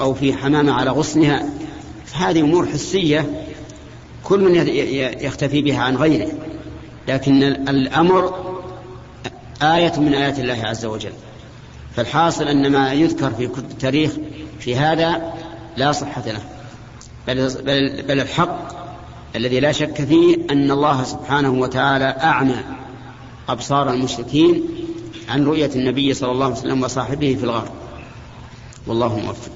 أو 0.00 0.14
في 0.14 0.32
حمامة 0.32 0.72
على 0.72 0.90
غصنها 0.90 1.46
فهذه 2.06 2.40
أمور 2.40 2.66
حسية 2.66 3.44
كل 4.24 4.40
من 4.40 4.54
يختفي 5.20 5.62
بها 5.62 5.82
عن 5.82 5.96
غيره. 5.96 6.32
لكن 7.08 7.42
الأمر 7.42 8.34
آية 9.62 9.92
من 10.00 10.14
آيات 10.14 10.38
الله 10.38 10.62
عز 10.64 10.84
وجل. 10.84 11.12
فالحاصل 11.96 12.48
أن 12.48 12.72
ما 12.72 12.92
يذكر 12.92 13.30
في 13.30 13.46
كتب 13.46 13.70
التاريخ 13.70 14.12
في 14.60 14.76
هذا 14.76 15.32
لا 15.76 15.92
صحة 15.92 16.22
له. 16.26 16.42
بل, 17.26 17.62
بل, 17.62 18.02
بل 18.02 18.20
الحق 18.20 18.82
الذي 19.36 19.60
لا 19.60 19.72
شك 19.72 20.04
فيه 20.04 20.36
أن 20.50 20.70
الله 20.70 21.04
سبحانه 21.04 21.50
وتعالى 21.50 22.04
أعمى 22.04 22.56
أبصار 23.48 23.92
المشركين 23.92 24.62
عن 25.28 25.44
رؤية 25.44 25.70
النبي 25.74 26.14
صلى 26.14 26.32
الله 26.32 26.44
عليه 26.44 26.56
وسلم 26.56 26.82
وصاحبه 26.82 27.34
في 27.34 27.44
الغار. 27.44 27.68
والله 28.86 29.18
موفق. 29.18 29.52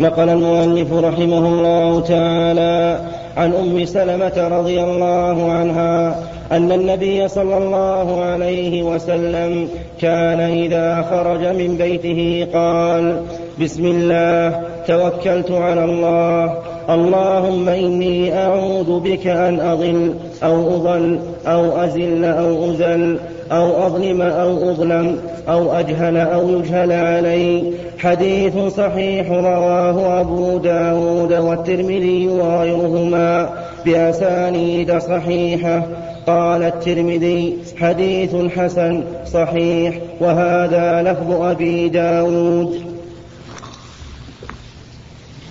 نقل 0.00 0.28
المؤلف 0.28 0.92
رحمه 0.92 1.38
الله 1.38 2.00
تعالى 2.00 3.00
عن 3.36 3.52
أم 3.52 3.84
سلمة 3.84 4.48
رضي 4.58 4.82
الله 4.82 5.52
عنها 5.52 6.22
أن 6.52 6.72
النبي 6.72 7.28
صلى 7.28 7.58
الله 7.58 8.20
عليه 8.24 8.82
وسلم 8.82 9.68
كان 10.00 10.40
إذا 10.40 11.06
خرج 11.10 11.46
من 11.46 11.76
بيته 11.76 12.46
قال 12.54 13.22
بسم 13.60 13.86
الله 13.86 14.62
توكلت 14.86 15.50
على 15.50 15.84
الله 15.84 16.54
اللهم 16.90 17.68
إني 17.68 18.38
أعوذ 18.38 19.00
بك 19.00 19.26
أن 19.26 19.60
أضل 19.60 20.14
أو 20.42 20.76
أضل 20.76 21.20
أو 21.46 21.84
أزل 21.84 22.24
أو 22.24 22.70
أزل 22.70 23.18
أو 23.52 23.86
أظلم 23.86 24.22
أو 24.22 24.70
أظلم 24.70 25.18
أو 25.48 25.72
أجهل 25.72 26.16
أو 26.16 26.48
يجهل 26.48 26.92
علي. 26.92 27.72
حديث 27.98 28.58
صحيح 28.58 29.30
رواه 29.30 30.20
أبو 30.20 30.58
داود 30.58 31.32
والترمذي 31.32 32.28
وغيرهما 32.28 33.50
بأسانيد 33.84 34.98
صحيحة. 34.98 35.86
قال 36.26 36.62
الترمذي 36.62 37.58
حديث 37.76 38.34
حسن 38.34 39.04
صحيح 39.32 39.98
وهذا 40.20 41.02
لفظ 41.02 41.32
أبي 41.32 41.88
داود. 41.88 42.82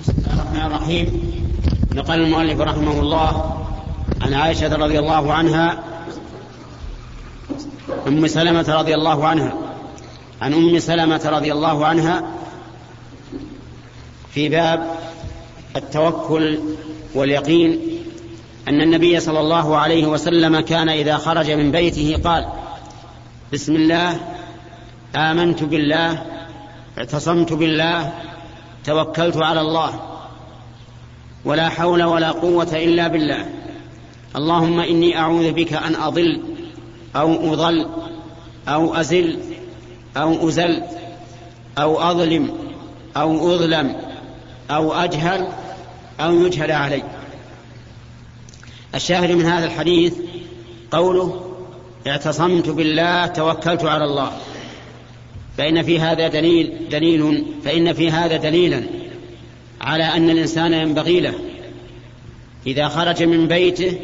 الرحمن 0.08 0.66
الرحيم. 0.66 1.08
نقل 1.96 2.22
المؤلف 2.22 2.62
رحمه 2.62 3.00
الله 3.00 3.56
عن 4.22 4.34
عائشة 4.34 4.76
رضي 4.76 5.00
الله 5.00 5.34
عنها 5.34 5.78
أم 8.08 8.28
سلمة 8.28 8.76
رضي 8.80 8.96
الله 8.96 9.28
عنها. 9.28 9.54
عن 10.42 10.54
أم 10.54 10.80
سلمة 10.80 11.22
رضي 11.26 11.52
الله 11.52 11.86
عنها 11.86 12.24
في 14.32 14.50
باب 14.50 14.88
التوكل 15.76 16.60
واليقين 17.16 17.80
أن 18.68 18.82
النبي 18.82 19.20
صلى 19.20 19.40
الله 19.40 19.78
عليه 19.78 20.08
وسلم 20.08 20.60
كان 20.60 20.90
إذا 20.90 21.18
خرج 21.18 21.52
من 21.52 21.72
بيته 21.72 22.22
قال 22.24 22.48
بسم 23.54 23.76
الله 23.76 24.20
آمنت 25.16 25.64
بالله 25.64 26.26
اعتصمت 26.98 27.54
بالله 27.54 28.14
توكلت 28.86 29.38
على 29.38 29.62
الله 29.62 30.02
ولا 31.46 31.70
حول 31.70 32.04
ولا 32.04 32.32
قوة 32.32 32.70
إلا 32.74 33.08
بالله. 33.08 33.46
اللهم 34.36 34.80
إني 34.80 35.20
أعوذ 35.20 35.52
بك 35.52 35.74
أن 35.74 35.96
أضل. 35.96 36.57
أو 37.16 37.54
أضل 37.54 37.88
أو 38.68 38.96
أزل 38.96 39.40
أو 40.18 40.48
أزل 40.48 40.84
أو 41.78 42.12
أظلم 42.12 42.50
أو 43.18 43.56
أظلم 43.56 43.96
أو 44.72 44.94
أجهل 44.94 45.48
أو 46.20 46.46
يجهل 46.46 46.72
علي. 46.72 47.04
الشاهد 48.96 49.32
من 49.32 49.46
هذا 49.46 49.66
الحديث 49.66 50.14
قوله 50.92 51.54
اعتصمت 52.08 52.70
بالله 52.70 53.26
توكلت 53.26 53.86
على 53.86 54.06
الله. 54.06 54.32
فإن 55.58 55.84
في 55.84 56.00
هذا 56.00 56.28
دليل 56.28 56.90
دليل 56.92 57.46
فإن 57.66 57.94
في 57.94 58.12
هذا 58.12 58.38
دليلا 58.38 58.84
على 59.82 60.04
أن 60.04 60.30
الإنسان 60.30 60.74
ينبغي 60.74 61.20
له 61.20 61.34
إذا 62.68 62.88
خرج 62.88 63.24
من 63.24 63.48
بيته 63.48 64.00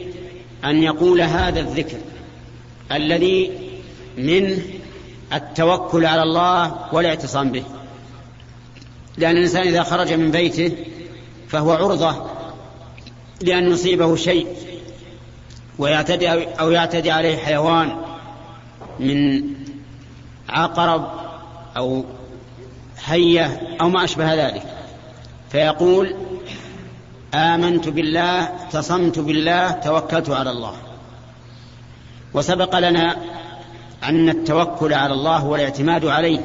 أن 0.65 0.83
يقول 0.83 1.21
هذا 1.21 1.59
الذكر. 1.59 1.97
الذي 2.91 3.51
من 4.17 4.61
التوكل 5.33 6.05
على 6.05 6.23
الله 6.23 6.93
والاعتصام 6.93 7.51
به. 7.51 7.63
لأن 9.17 9.37
الإنسان 9.37 9.67
إذا 9.67 9.83
خرج 9.83 10.13
من 10.13 10.31
بيته 10.31 10.71
فهو 11.47 11.71
عرضة 11.71 12.25
لأن 13.41 13.71
يصيبه 13.71 14.15
شيء 14.15 14.47
ويعتدي 15.79 16.29
أو 16.59 16.71
يعتدي 16.71 17.11
عليه 17.11 17.37
حيوان 17.37 17.97
من 18.99 19.43
عقرب 20.49 21.11
أو 21.77 22.05
حية 22.97 23.77
أو 23.81 23.89
ما 23.89 24.03
أشبه 24.03 24.47
ذلك. 24.47 24.63
فيقول 25.51 26.15
آمنت 27.33 27.87
بالله 27.87 28.41
اعتصمت 28.41 29.19
بالله 29.19 29.71
توكلت 29.71 30.29
على 30.29 30.51
الله. 30.51 30.75
وسبق 32.33 32.79
لنا 32.79 33.15
أن 34.03 34.29
التوكل 34.29 34.93
على 34.93 35.13
الله 35.13 35.37
هو 35.37 35.55
الاعتماد 35.55 36.05
عليه 36.05 36.39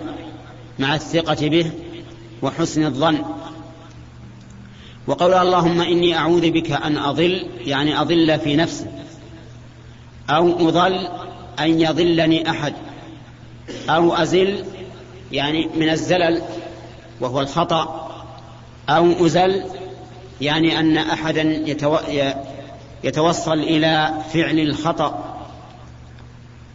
مع 0.79 0.95
الثقة 0.95 1.49
به 1.49 1.71
وحسن 2.43 2.85
الظن. 2.85 3.19
وقول 5.07 5.35
اللهم 5.35 5.81
إني 5.81 6.17
أعوذ 6.17 6.51
بك 6.51 6.71
أن 6.73 6.97
أضل 6.97 7.47
يعني 7.65 8.01
أضل 8.01 8.39
في 8.39 8.57
نفسي 8.57 8.87
أو 10.31 10.69
أضل 10.69 11.09
أن 11.61 11.81
يضلني 11.81 12.51
أحد 12.51 12.75
أو 13.91 14.15
أزل 14.15 14.65
يعني 15.33 15.69
من 15.77 15.89
الزلل 15.89 16.43
وهو 17.21 17.41
الخطأ 17.41 18.11
أو 18.89 19.27
أزل 19.27 19.63
يعني 20.41 20.81
أن 20.81 20.97
أحدا 20.97 21.43
يتو... 21.43 21.97
يتوصل 23.05 23.59
إلى 23.59 24.11
فعل 24.33 24.59
الخطأ. 24.59 25.28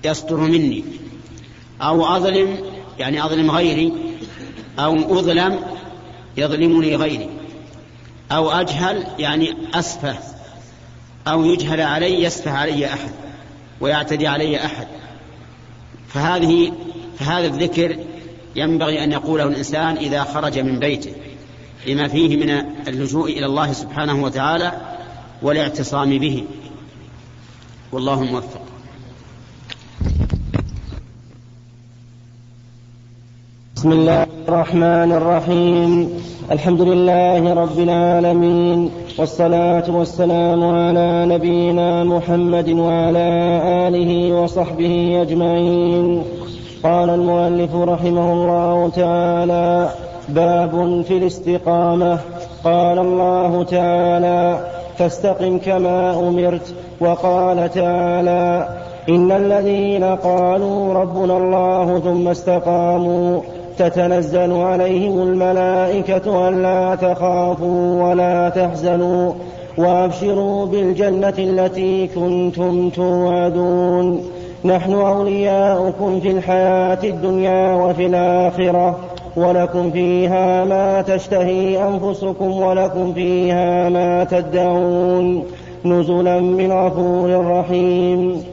يصدر 0.06 0.38
مني. 0.38 0.84
أو 1.82 2.16
أظلم 2.16 2.58
يعني 3.00 3.26
أظلم 3.26 3.52
غيري. 3.52 3.94
أو 4.80 5.20
أظلم 5.20 5.60
يظلمني 6.38 6.96
غيري. 6.96 7.30
أو 8.32 8.52
أجهل 8.52 9.08
يعني 9.20 9.56
أسفه. 9.74 10.16
أو 11.28 11.46
يجهل 11.46 11.82
علي 11.82 12.24
يسفه 12.24 12.52
علي 12.52 12.86
أحد. 12.86 13.12
ويعتدي 13.82 14.28
علي 14.28 14.66
أحد. 14.66 14.88
فهذه 16.08 16.74
فهذا 17.20 17.48
الذكر 17.48 17.98
ينبغي 18.56 19.04
أن 19.04 19.12
يقوله 19.12 19.44
الإنسان 19.44 19.98
إذا 19.98 20.24
خرج 20.24 20.60
من 20.60 20.80
بيته. 20.80 21.14
لما 21.88 22.08
فيه 22.08 22.38
من 22.38 22.50
اللجوء 22.88 23.32
إلى 23.32 23.46
الله 23.46 23.74
سبحانه 23.74 24.24
وتعالى 24.24 24.72
والاعتصام 25.42 26.20
به. 26.20 26.44
والله 27.92 28.24
موفق. 28.24 28.62
بسم 33.84 33.92
الله 33.92 34.26
الرحمن 34.48 35.12
الرحيم. 35.12 36.10
الحمد 36.52 36.82
لله 36.82 37.54
رب 37.54 37.80
العالمين 37.80 38.90
والصلاة 39.20 39.84
والسلام 39.98 40.64
على 40.64 41.26
نبينا 41.26 42.04
محمد 42.04 42.70
وعلى 42.70 43.28
آله 43.88 44.42
وصحبه 44.42 45.22
أجمعين. 45.22 46.24
قال 46.84 47.10
المؤلف 47.10 47.76
رحمه 47.76 48.34
الله 48.34 48.90
تعالى 48.96 49.90
باب 50.30 51.04
في 51.08 51.18
الاستقامة. 51.18 52.20
قال 52.64 53.00
الله 53.00 53.64
تعالى 53.64 54.60
فاستقم 54.98 55.58
كما 55.58 56.30
أمرت. 56.30 56.74
وقال 57.02 57.72
تعالى 57.74 58.68
إن 59.10 59.32
الذين 59.32 60.04
قالوا 60.04 60.94
ربنا 60.94 61.38
الله 61.38 62.00
ثم 62.00 62.28
استقاموا 62.28 63.42
تتنزل 63.78 64.54
عليهم 64.54 65.22
الملائكة 65.22 66.50
ألا 66.50 66.96
تخافوا 66.96 68.04
ولا 68.04 68.50
تحزنوا 68.50 69.34
وأبشروا 69.78 70.66
بالجنة 70.66 71.34
التي 71.38 72.08
كنتم 72.08 72.90
توعدون. 72.90 74.26
نحن 74.66 74.94
أولياؤكم 74.94 76.20
في 76.20 76.32
الحياة 76.32 77.00
الدنيا 77.04 77.74
وفي 77.74 78.06
الآخرة 78.06 79.00
ولكم 79.36 79.92
فيها 79.92 80.66
ما 80.66 81.02
تشتهي 81.02 81.88
أنفسكم 81.88 82.52
ولكم 82.52 83.14
فيها 83.14 83.90
ما 83.90 84.24
تدعون. 84.24 85.44
نزلا 85.86 86.40
من 86.40 86.72
غفور 86.72 87.60
رحيم. 87.60 88.44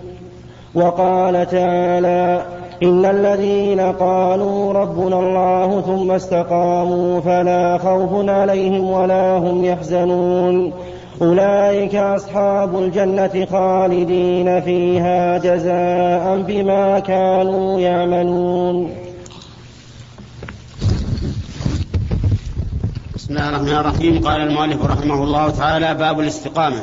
وقال 0.75 1.47
تعالى 1.51 2.43
إن 2.83 3.05
الذين 3.05 3.81
قالوا 3.81 4.73
ربنا 4.73 5.19
الله 5.19 5.81
ثم 5.81 6.11
استقاموا 6.11 7.21
فلا 7.21 7.79
خوف 7.79 8.29
عليهم 8.29 8.85
ولا 8.91 9.39
هم 9.39 9.65
يحزنون. 9.65 10.73
أولئك 11.23 11.95
أصحاب 11.95 12.79
الجنة 12.79 13.47
خالدين 13.51 14.61
فيها 14.61 15.39
جزاء 15.39 16.43
بما 16.43 16.99
كانوا 16.99 17.81
يعملون. 17.81 18.91
بسم 23.15 23.37
الله 23.37 23.49
الرحمن 23.49 23.69
الرحيم. 23.69 24.25
قال 24.25 24.41
المؤلف 24.41 24.85
رحمه 24.85 25.25
الله 25.25 25.51
تعالى 25.51 25.95
باب 25.95 26.21
الاستقامة. 26.21 26.83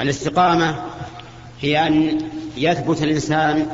الاستقامة 0.00 0.74
هي 1.60 1.86
أن 1.86 2.18
يثبت 2.56 3.02
الإنسان 3.02 3.66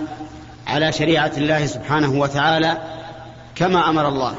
على 0.67 0.93
شريعة 0.93 1.33
الله 1.37 1.67
سبحانه 1.67 2.21
وتعالى 2.21 2.79
كما 3.55 3.91
أمر 3.91 4.09
الله. 4.09 4.35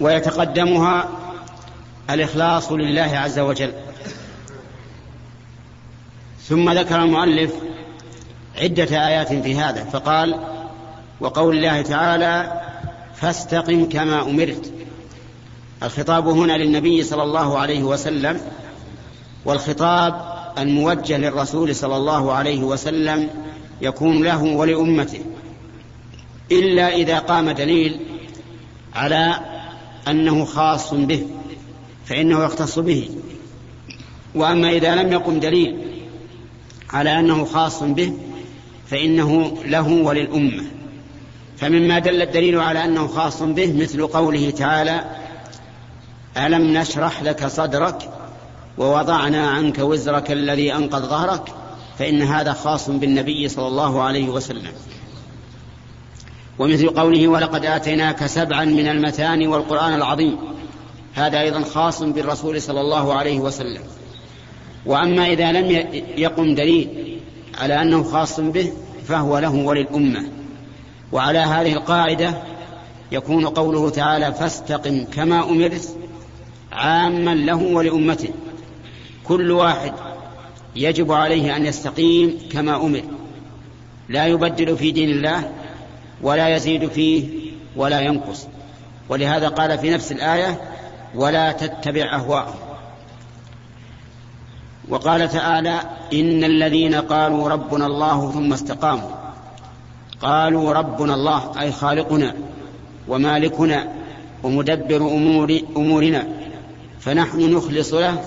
ويتقدمها 0.00 1.08
الإخلاص 2.10 2.72
لله 2.72 3.18
عز 3.18 3.38
وجل. 3.38 3.72
ثم 6.48 6.70
ذكر 6.70 7.02
المؤلف 7.02 7.52
عدة 8.60 9.06
آيات 9.06 9.32
في 9.32 9.56
هذا 9.56 9.84
فقال 9.84 10.40
وقول 11.20 11.56
الله 11.56 11.82
تعالى 11.82 12.60
فاستقم 13.14 13.88
كما 13.88 14.22
أمرت. 14.22 14.72
الخطاب 15.82 16.28
هنا 16.28 16.52
للنبي 16.52 17.02
صلى 17.02 17.22
الله 17.22 17.58
عليه 17.58 17.82
وسلم 17.82 18.40
والخطاب 19.44 20.40
الموجه 20.58 21.18
للرسول 21.18 21.74
صلى 21.74 21.96
الله 21.96 22.32
عليه 22.32 22.62
وسلم 22.62 23.28
يكون 23.82 24.22
له 24.24 24.42
ولأمته 24.42 25.20
إلا 26.52 26.94
إذا 26.94 27.18
قام 27.18 27.50
دليل 27.50 28.00
على 28.94 29.40
أنه 30.08 30.44
خاص 30.44 30.94
به 30.94 31.26
فإنه 32.04 32.44
يختص 32.44 32.78
به. 32.78 33.08
وأما 34.34 34.70
إذا 34.70 34.94
لم 34.94 35.12
يقم 35.12 35.40
دليل 35.40 35.78
على 36.90 37.18
أنه 37.18 37.44
خاص 37.44 37.82
به 37.82 38.12
فإنه 38.86 39.58
له 39.64 39.88
وللأمة. 39.88 40.64
فمما 41.56 41.98
دل 41.98 42.22
الدليل 42.22 42.60
على 42.60 42.84
أنه 42.84 43.06
خاص 43.06 43.42
به 43.42 43.72
مثل 43.72 44.06
قوله 44.06 44.50
تعالى 44.50 45.04
ألم 46.36 46.76
نشرح 46.76 47.22
لك 47.22 47.46
صدرك 47.46 48.10
ووضعنا 48.78 49.50
عنك 49.50 49.78
وزرك 49.78 50.32
الذي 50.32 50.74
أنقض 50.74 51.02
ظهرك؟ 51.02 51.59
فإن 52.00 52.22
هذا 52.22 52.52
خاص 52.52 52.90
بالنبي 52.90 53.48
صلى 53.48 53.66
الله 53.66 54.02
عليه 54.02 54.28
وسلم. 54.28 54.72
ومثل 56.58 56.88
قوله 56.88 57.28
ولقد 57.28 57.64
آتيناك 57.64 58.26
سبعا 58.26 58.64
من 58.64 58.86
المثاني 58.86 59.46
والقرآن 59.46 59.94
العظيم. 59.94 60.38
هذا 61.14 61.40
أيضا 61.40 61.60
خاص 61.60 62.02
بالرسول 62.02 62.62
صلى 62.62 62.80
الله 62.80 63.14
عليه 63.14 63.38
وسلم. 63.38 63.82
وأما 64.86 65.26
إذا 65.26 65.52
لم 65.52 65.86
يقم 66.16 66.54
دليل 66.54 67.18
على 67.58 67.82
أنه 67.82 68.02
خاص 68.02 68.40
به 68.40 68.72
فهو 69.08 69.38
له 69.38 69.54
وللأمة. 69.54 70.28
وعلى 71.12 71.38
هذه 71.38 71.72
القاعدة 71.72 72.42
يكون 73.12 73.46
قوله 73.46 73.90
تعالى 73.90 74.34
فاستقم 74.34 75.04
كما 75.04 75.50
أمرت 75.50 75.96
عاما 76.72 77.34
له 77.34 77.62
ولأمته. 77.62 78.30
كل 79.24 79.50
واحد 79.50 79.92
يجب 80.76 81.12
عليه 81.12 81.56
أن 81.56 81.66
يستقيم 81.66 82.38
كما 82.52 82.76
أمر. 82.76 83.02
لا 84.08 84.26
يبدل 84.26 84.76
في 84.76 84.90
دين 84.90 85.10
الله 85.10 85.50
ولا 86.22 86.56
يزيد 86.56 86.88
فيه 86.88 87.28
ولا 87.76 88.00
ينقص. 88.00 88.46
ولهذا 89.08 89.48
قال 89.48 89.78
في 89.78 89.90
نفس 89.90 90.12
الآية 90.12 90.60
ولا 91.14 91.52
تتبع 91.52 92.14
أهواءهم. 92.14 92.54
وقال 94.88 95.28
تعالى 95.28 95.80
إن 96.12 96.44
الذين 96.44 96.94
قالوا 96.94 97.48
ربنا 97.48 97.86
الله 97.86 98.32
ثم 98.32 98.52
استقاموا 98.52 99.10
قالوا 100.20 100.72
ربنا 100.72 101.14
الله 101.14 101.60
أي 101.60 101.72
خالقنا 101.72 102.34
ومالكنا 103.08 103.92
ومدبر 104.42 104.96
أمور 104.96 105.60
أمورنا 105.76 106.28
فنحن 107.00 107.56
نخلص 107.56 107.94
له 107.94 108.24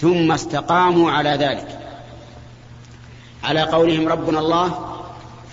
ثم 0.00 0.32
استقاموا 0.32 1.10
على 1.10 1.30
ذلك. 1.30 1.78
على 3.44 3.60
قولهم 3.60 4.08
ربنا 4.08 4.38
الله 4.38 4.98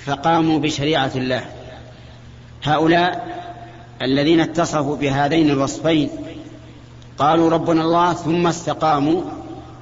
فقاموا 0.06 0.60
بشريعة 0.60 1.12
الله. 1.16 1.46
هؤلاء 2.64 3.36
الذين 4.02 4.40
اتصفوا 4.40 4.96
بهذين 4.96 5.50
الوصفين 5.50 6.10
قالوا 7.18 7.50
ربنا 7.50 7.82
الله 7.82 8.14
ثم 8.14 8.48
استقاموا 8.48 9.22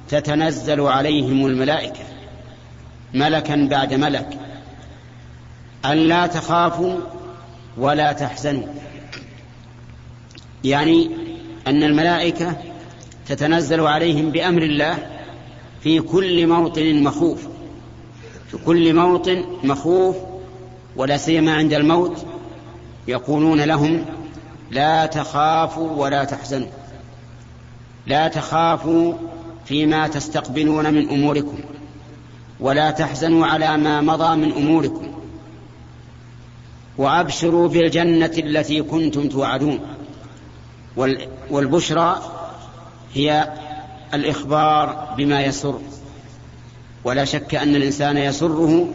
تتنزل 0.08 0.80
عليهم 0.80 1.46
الملائكة 1.46 2.04
ملكا 3.14 3.68
بعد 3.70 3.94
ملك. 3.94 4.38
أن 5.84 5.96
لا 5.96 6.26
تخافوا 6.26 7.00
ولا 7.76 8.12
تحزنوا. 8.12 8.66
يعني 10.64 11.10
أن 11.66 11.82
الملائكة 11.82 12.56
تتنزل 13.26 13.80
عليهم 13.80 14.30
بأمر 14.30 14.62
الله 14.62 14.98
في 15.80 16.00
كل 16.00 16.46
موطن 16.46 17.02
مخوف. 17.02 17.46
في 18.50 18.56
كل 18.56 18.94
موطن 18.94 19.44
مخوف 19.64 20.16
ولا 20.96 21.16
سيما 21.16 21.54
عند 21.54 21.72
الموت 21.72 22.26
يقولون 23.08 23.60
لهم 23.60 24.04
لا 24.70 25.06
تخافوا 25.06 25.90
ولا 25.90 26.24
تحزنوا. 26.24 26.68
لا 28.06 28.28
تخافوا 28.28 29.14
فيما 29.64 30.08
تستقبلون 30.08 30.94
من 30.94 31.08
أموركم 31.08 31.58
ولا 32.60 32.90
تحزنوا 32.90 33.46
على 33.46 33.76
ما 33.76 34.00
مضى 34.00 34.36
من 34.36 34.52
أموركم. 34.52 35.06
وأبشروا 36.98 37.68
بالجنة 37.68 38.32
التي 38.38 38.82
كنتم 38.82 39.28
توعدون. 39.28 39.80
والبشرى 41.50 42.22
هي 43.14 43.52
الإخبار 44.14 45.14
بما 45.16 45.42
يسر. 45.42 45.80
ولا 47.04 47.24
شك 47.24 47.54
أن 47.54 47.76
الإنسان 47.76 48.16
يسره 48.16 48.88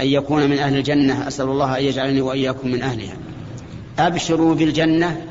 أن 0.00 0.06
يكون 0.06 0.50
من 0.50 0.58
أهل 0.58 0.76
الجنة. 0.76 1.28
أسأل 1.28 1.46
الله 1.46 1.78
أن 1.78 1.84
يجعلني 1.84 2.20
وإياكم 2.20 2.68
من 2.68 2.82
أهلها. 2.82 3.16
أبشروا 3.98 4.54
بالجنة 4.54 5.26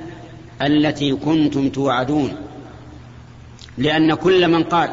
التي 0.62 1.16
كنتم 1.16 1.70
توعدون. 1.70 2.36
لأن 3.78 4.14
كل 4.14 4.48
من 4.48 4.64
قال 4.64 4.90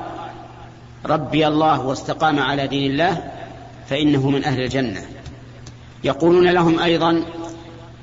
ربي 1.07 1.47
الله 1.47 1.87
واستقام 1.87 2.39
على 2.39 2.67
دين 2.67 2.91
الله 2.91 3.33
فإنه 3.89 4.31
من 4.31 4.45
أهل 4.45 4.63
الجنة. 4.63 5.01
يقولون 6.05 6.51
لهم 6.51 6.79
أيضا 6.79 7.25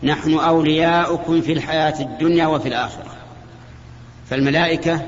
نحن 0.04 0.34
أولياؤكم 0.34 1.42
في 1.42 1.54
الحياة 1.54 2.02
الدنيا 2.02 2.48
وفي 2.48 2.68
الآخرة. 2.68 3.21
فالملائكة 4.32 5.02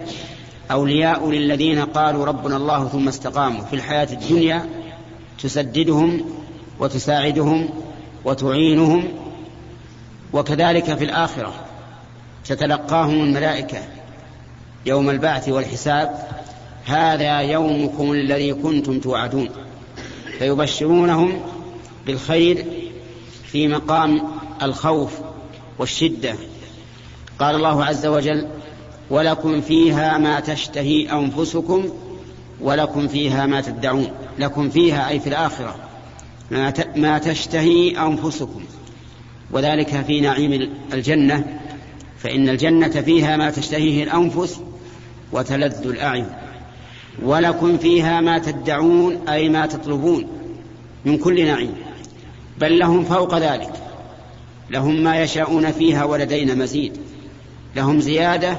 أولياء 0.72 1.32
للذين 1.32 1.80
قالوا 1.80 2.26
ربنا 2.26 2.58
الله 2.58 2.88
ثم 2.88 3.08
استقاموا 3.08 3.66
في 3.66 3.76
الحياة 3.76 4.08
الدنيا 4.14 4.70
تسددهم 5.44 6.26
وتساعدهم 6.80 7.70
وتعينهم 8.26 9.08
وكذلك 10.34 10.98
في 10.98 11.04
الآخرة 11.04 11.54
تتلقاهم 12.46 13.24
الملائكة 13.24 13.78
يوم 14.86 15.10
البعث 15.10 15.50
والحساب 15.50 16.28
هذا 16.86 17.40
يومكم 17.40 18.12
الذي 18.12 18.54
كنتم 18.54 19.00
توعدون 19.00 19.50
فيبشرونهم 20.40 21.42
بالخير 22.06 22.66
في 23.46 23.68
مقام 23.68 24.22
الخوف 24.62 25.20
والشدة. 25.80 26.36
قال 27.40 27.56
الله 27.56 27.86
عز 27.86 28.06
وجل 28.06 28.48
ولكم 29.10 29.62
فيها 29.62 30.18
ما 30.18 30.40
تشتهي 30.40 31.12
أنفسكم 31.12 31.90
ولكم 32.62 33.08
فيها 33.08 33.46
ما 33.46 33.62
تدعون. 33.62 34.12
لكم 34.40 34.70
فيها 34.70 35.10
أي 35.10 35.20
في 35.20 35.28
الآخرة 35.28 35.76
ما 36.96 37.18
تشتهي 37.18 37.98
أنفسكم. 37.98 38.64
وذلك 39.52 40.04
في 40.08 40.22
نعيم 40.22 40.70
الجنة. 40.94 41.60
فإن 42.18 42.50
الجنة 42.50 42.90
فيها 42.90 43.38
ما 43.38 43.52
تشتهيه 43.52 44.04
الأنفس 44.04 44.60
وتلذ 45.32 45.88
الأعين. 45.88 46.28
ولكم 47.24 47.78
فيها 47.78 48.22
ما 48.22 48.38
تدعون 48.38 49.28
أي 49.28 49.50
ما 49.50 49.66
تطلبون 49.66 50.28
من 51.06 51.18
كل 51.18 51.46
نعيم. 51.46 51.76
بل 52.60 52.80
لهم 52.80 53.04
فوق 53.04 53.38
ذلك. 53.38 53.74
لهم 54.70 55.04
ما 55.04 55.22
يشاءون 55.22 55.72
فيها 55.72 56.04
ولدينا 56.04 56.54
مزيد. 56.54 56.98
لهم 57.76 58.00
زيادة 58.00 58.58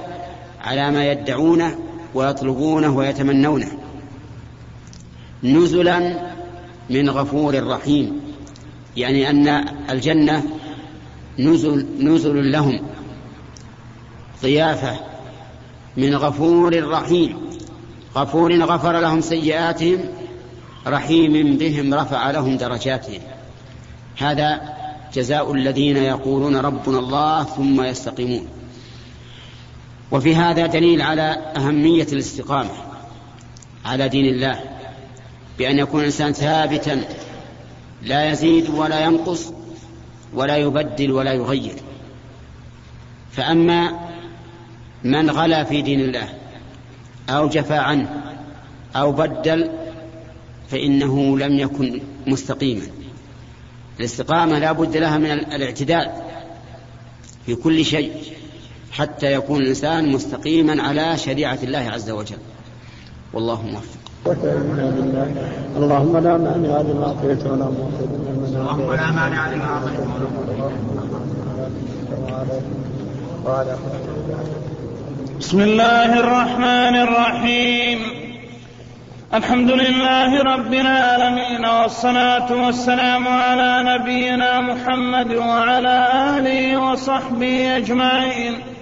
على 0.65 0.91
ما 0.91 1.13
يدعونه 1.13 1.79
ويطلبونه 2.15 2.97
ويتمنونه. 2.97 3.79
نزلا 5.43 6.31
من 6.91 7.11
غفور 7.11 7.67
رحيم 7.67 8.21
يعني 8.97 9.31
أن 9.31 9.49
الجنة 9.91 10.43
نزل, 11.39 11.87
نزل 12.01 12.53
لهم. 12.53 12.81
ضيافة 14.43 15.01
من 15.97 16.15
غفور 16.15 16.89
رحيم 16.89 17.37
غفور 18.17 18.63
غفر 18.63 19.01
لهم 19.01 19.21
سيئاتهم 19.21 19.99
رحيم 20.87 21.57
بهم 21.57 21.95
رفع 21.95 22.31
لهم 22.31 22.57
درجاتهم. 22.57 23.21
هذا 24.19 24.61
جزاء 25.15 25.55
الذين 25.55 25.97
يقولون 25.97 26.57
ربنا 26.57 26.99
الله 26.99 27.45
ثم 27.45 27.83
يستقيمون. 27.83 28.49
وفي 30.11 30.37
هذا 30.37 30.67
دليل 30.67 31.03
على 31.03 31.53
أهمية 31.57 32.07
الاستقامة 32.13 32.71
على 33.85 34.09
دين 34.09 34.27
الله 34.27 34.61
بأن 35.59 35.79
يكون 35.79 36.01
الإنسان 36.01 36.33
ثابتا 36.33 37.05
لا 38.03 38.31
يزيد 38.31 38.71
ولا 38.71 39.01
ينقص 39.01 39.53
ولا 40.35 40.57
يبدل 40.57 41.13
ولا 41.13 41.33
يغير. 41.33 41.75
فأما 43.33 44.01
من 45.05 45.31
غلا 45.31 45.65
في 45.65 45.83
دين 45.83 46.01
الله 46.01 46.29
أو 47.29 47.49
جفى 47.49 47.75
عنه 47.75 48.23
أو 48.97 49.13
بدل 49.13 49.71
فإنه 50.71 51.39
لم 51.39 51.59
يكن 51.59 52.01
مستقيما. 52.27 52.87
الاستقامة 54.01 54.59
لا 54.59 54.73
بد 54.73 54.97
لها 54.97 55.19
من 55.19 55.31
الاعتدال 55.31 56.13
في 57.47 57.55
كل 57.55 57.85
شيء. 57.85 58.13
حتى 58.95 59.33
يكون 59.33 59.61
الإنسان 59.61 60.09
مستقيما 60.13 60.83
على 60.83 61.17
شريعة 61.17 61.59
الله 61.63 61.91
عز 61.91 62.11
وجل. 62.11 62.39
والله 63.33 63.63
موفق. 63.63 64.05
اللهم 65.77 66.17
لا 66.17 66.39
مانع 66.39 66.81
لما 66.81 67.07
اعطيت 67.07 67.47
ولا 67.47 67.65
معطي 67.65 68.05
اللهم 68.57 68.93
لا 68.93 69.11
مانع 69.11 69.51
لما 69.51 69.65
اعطيت 69.65 70.01
ولا 73.45 73.77
بسم 75.41 75.61
الله 75.61 76.21
الرحمن 76.21 76.97
الرحيم. 76.97 77.99
الحمد 79.35 79.71
لله 79.71 80.43
رب 80.43 80.75
العالمين 80.75 81.65
والصلاة 81.65 82.67
والسلام 82.67 83.29
على 83.29 83.83
نبينا 83.87 84.61
محمد 84.61 85.35
وعلى 85.35 86.09
آله 86.39 86.77
وصحبه 86.77 87.77
أجمعين. 87.77 88.74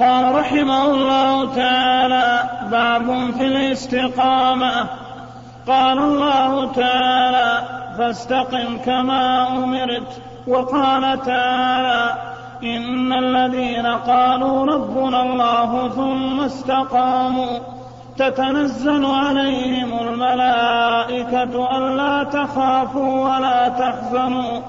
قال 0.00 0.34
رحمه 0.34 0.84
الله 0.84 1.54
تعالى 1.54 2.50
باب 2.70 3.30
في 3.38 3.46
الاستقامة. 3.46 4.86
قال 5.68 5.98
الله 5.98 6.72
تعالى 6.72 7.62
فاستقم 7.98 8.78
كما 8.86 9.48
أمرت. 9.48 10.22
وقال 10.46 11.22
تعالى 11.22 12.14
إن 12.62 13.12
الذين 13.12 13.86
قالوا 13.86 14.66
ربنا 14.66 15.22
الله 15.22 15.88
ثم 15.88 16.40
استقاموا 16.40 17.58
تتنزل 18.18 19.06
عليهم 19.06 20.08
الملائكة 20.08 21.76
ألا 21.78 22.24
تخافوا 22.24 23.36
ولا 23.36 23.68
تحزنوا. 23.68 24.60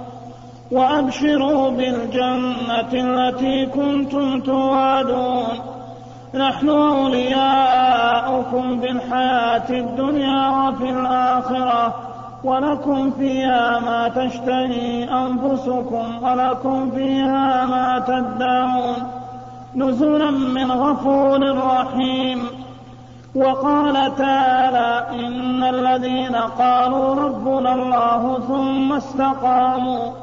وأبشروا 0.74 1.70
بالجنة 1.70 2.94
التي 2.94 3.66
كنتم 3.66 4.42
توعدون. 4.42 5.46
نحن 6.34 6.70
أولياؤكم 6.70 8.80
بالحياة 8.80 9.70
الدنيا 9.70 10.50
وفي 10.50 10.90
الآخرة 10.90 11.94
ولكم 12.44 13.12
فيها 13.12 13.80
ما 13.80 14.08
تشتهي 14.08 15.04
أنفسكم 15.04 16.24
ولكم 16.24 16.92
فيها 16.92 17.66
ما 17.66 18.04
تدعون. 18.08 18.96
نزلا 19.76 20.32
من 20.32 20.72
غفور 20.72 21.58
رحيم. 21.58 22.48
وقال 23.36 24.16
تعالى 24.16 25.06
إن 25.26 25.64
الذين 25.64 26.36
قالوا 26.36 27.16
ربنا 27.16 27.74
الله 27.74 28.40
ثم 28.48 28.94
استقاموا. 28.94 30.23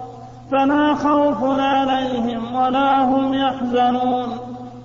فلا 0.51 0.95
خوف 0.95 1.61
عليهم 1.61 2.55
ولا 2.55 3.05
هم 3.05 3.35
يحزنون. 3.35 4.39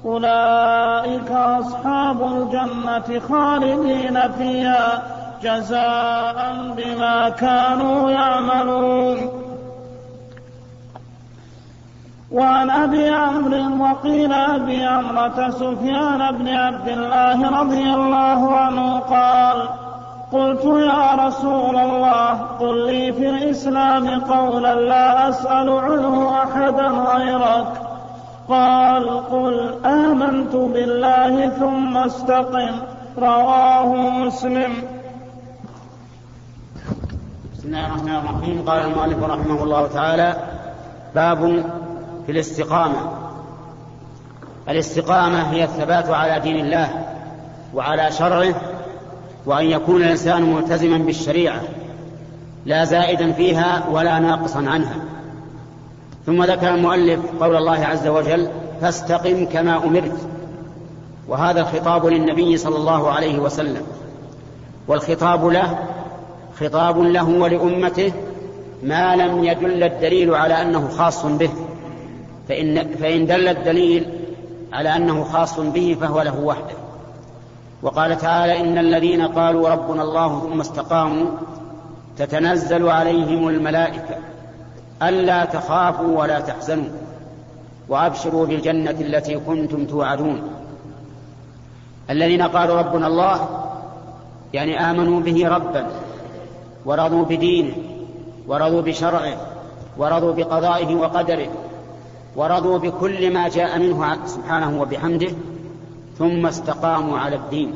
أولئك 0.05 1.31
أصحاب 1.31 2.21
الجنة 2.21 3.19
خالدين 3.19 4.31
فيها 4.37 5.03
جزاء 5.43 6.37
بما 6.77 7.29
كانوا 7.29 8.11
يعملون. 8.11 9.17
وعن 12.31 12.69
أبي 12.69 13.09
عمرو 13.09 13.83
وقيل 13.83 14.33
أبي 14.33 14.85
عمرة 14.85 15.49
سفيان 15.49 16.31
بن 16.31 16.47
عبد 16.47 16.87
الله 16.87 17.61
رضي 17.61 17.83
الله 17.83 18.55
عنه 18.55 18.99
قال 18.99 19.84
قلت 20.31 20.65
يا 20.65 21.27
رسول 21.27 21.75
الله 21.75 22.31
قل 22.33 22.87
لي 22.87 23.13
في 23.13 23.29
الإسلام 23.29 24.21
قولا 24.21 24.75
لا 24.75 25.29
أسأل 25.29 25.69
عنه 25.69 26.43
أحدا 26.43 26.87
غيرك. 26.87 27.67
قال 28.49 29.29
قل 29.29 29.85
آمنت 29.85 30.55
بالله 30.55 31.49
ثم 31.49 31.97
استقم. 31.97 32.79
رواه 33.17 33.93
مسلم. 33.95 34.73
بسم 37.53 37.67
الله 37.67 37.85
الرحمن 37.87 38.15
الرحيم. 38.15 38.63
قال 38.67 38.79
المؤلف 38.79 39.23
رحمه 39.23 39.63
الله 39.63 39.87
تعالى 39.87 40.35
باب 41.15 41.63
في 42.25 42.31
الاستقامة. 42.31 42.95
الاستقامة 44.69 45.51
هي 45.51 45.63
الثبات 45.63 46.09
على 46.09 46.39
دين 46.39 46.65
الله 46.65 46.89
وعلى 47.73 48.11
شرعه 48.11 48.55
وأن 49.45 49.65
يكون 49.65 50.03
الإنسان 50.03 50.53
ملتزما 50.53 50.97
بالشريعة 50.97 51.61
لا 52.65 52.85
زائدا 52.85 53.31
فيها 53.31 53.89
ولا 53.91 54.19
ناقصا 54.19 54.59
عنها. 54.59 54.95
ثم 56.25 56.43
ذكر 56.43 56.75
المؤلف 56.75 57.19
قول 57.39 57.55
الله 57.55 57.85
عز 57.85 58.07
وجل 58.07 58.49
فاستقم 58.81 59.45
كما 59.45 59.83
أمرت 59.83 60.27
وهذا 61.27 61.61
الخطاب 61.61 62.05
للنبي 62.05 62.57
صلى 62.57 62.75
الله 62.75 63.11
عليه 63.11 63.39
وسلم. 63.39 63.81
والخطاب 64.87 65.45
له 65.45 65.79
خطاب 66.59 66.99
له 66.99 67.29
ولأمته 67.29 68.13
ما 68.83 69.15
لم 69.15 69.43
يدل 69.43 69.83
الدليل 69.83 70.35
على 70.35 70.61
أنه 70.61 70.87
خاص 70.87 71.25
به. 71.25 71.49
فإن, 72.49 72.95
فإن 72.95 73.25
دل 73.25 73.47
الدليل 73.47 74.05
على 74.73 74.95
أنه 74.95 75.23
خاص 75.23 75.59
به 75.59 75.97
فهو 76.01 76.21
له 76.21 76.39
وحده. 76.39 76.84
وقال 77.81 78.17
تعالى 78.17 78.59
إن 78.59 78.77
الذين 78.77 79.21
قالوا 79.21 79.69
ربنا 79.69 80.03
الله 80.03 80.39
ثم 80.39 80.59
استقاموا 80.59 81.27
تتنزل 82.17 82.89
عليهم 82.89 83.47
الملائكة 83.47 84.15
ألا 85.03 85.45
تخافوا 85.45 86.19
ولا 86.21 86.39
تحزنوا 86.39 86.89
وأبشروا 87.89 88.45
بالجنة 88.45 88.91
التي 88.91 89.39
كنتم 89.39 89.85
توعدون. 89.85 90.41
الذين 92.09 92.41
قالوا 92.41 92.75
ربنا 92.75 93.07
الله 93.07 93.49
يعني 94.53 94.91
آمنوا 94.91 95.19
به 95.19 95.47
ربا 95.47 95.87
ورضوا 96.85 97.25
بدينه 97.25 97.75
ورضوا 98.47 98.81
بشرعه 98.81 99.37
ورضوا 99.97 100.33
بقضائه 100.33 100.95
وقدره 100.95 101.47
ورضوا 102.35 102.77
بكل 102.77 103.33
ما 103.33 103.49
جاء 103.49 103.79
منه 103.79 104.25
سبحانه 104.25 104.81
وبحمده 104.81 105.31
ثم 106.17 106.45
استقاموا 106.45 107.19
على 107.19 107.35
الدين. 107.35 107.73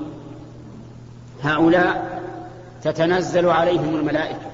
هؤلاء 1.43 2.21
تتنزل 2.83 3.49
عليهم 3.49 3.95
الملائكة 3.95 4.49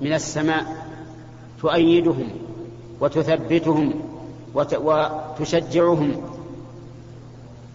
من 0.00 0.12
السماء 0.12 0.64
تؤيدهم 1.60 2.28
وتثبتهم 3.00 3.94
وتشجعهم. 4.54 6.22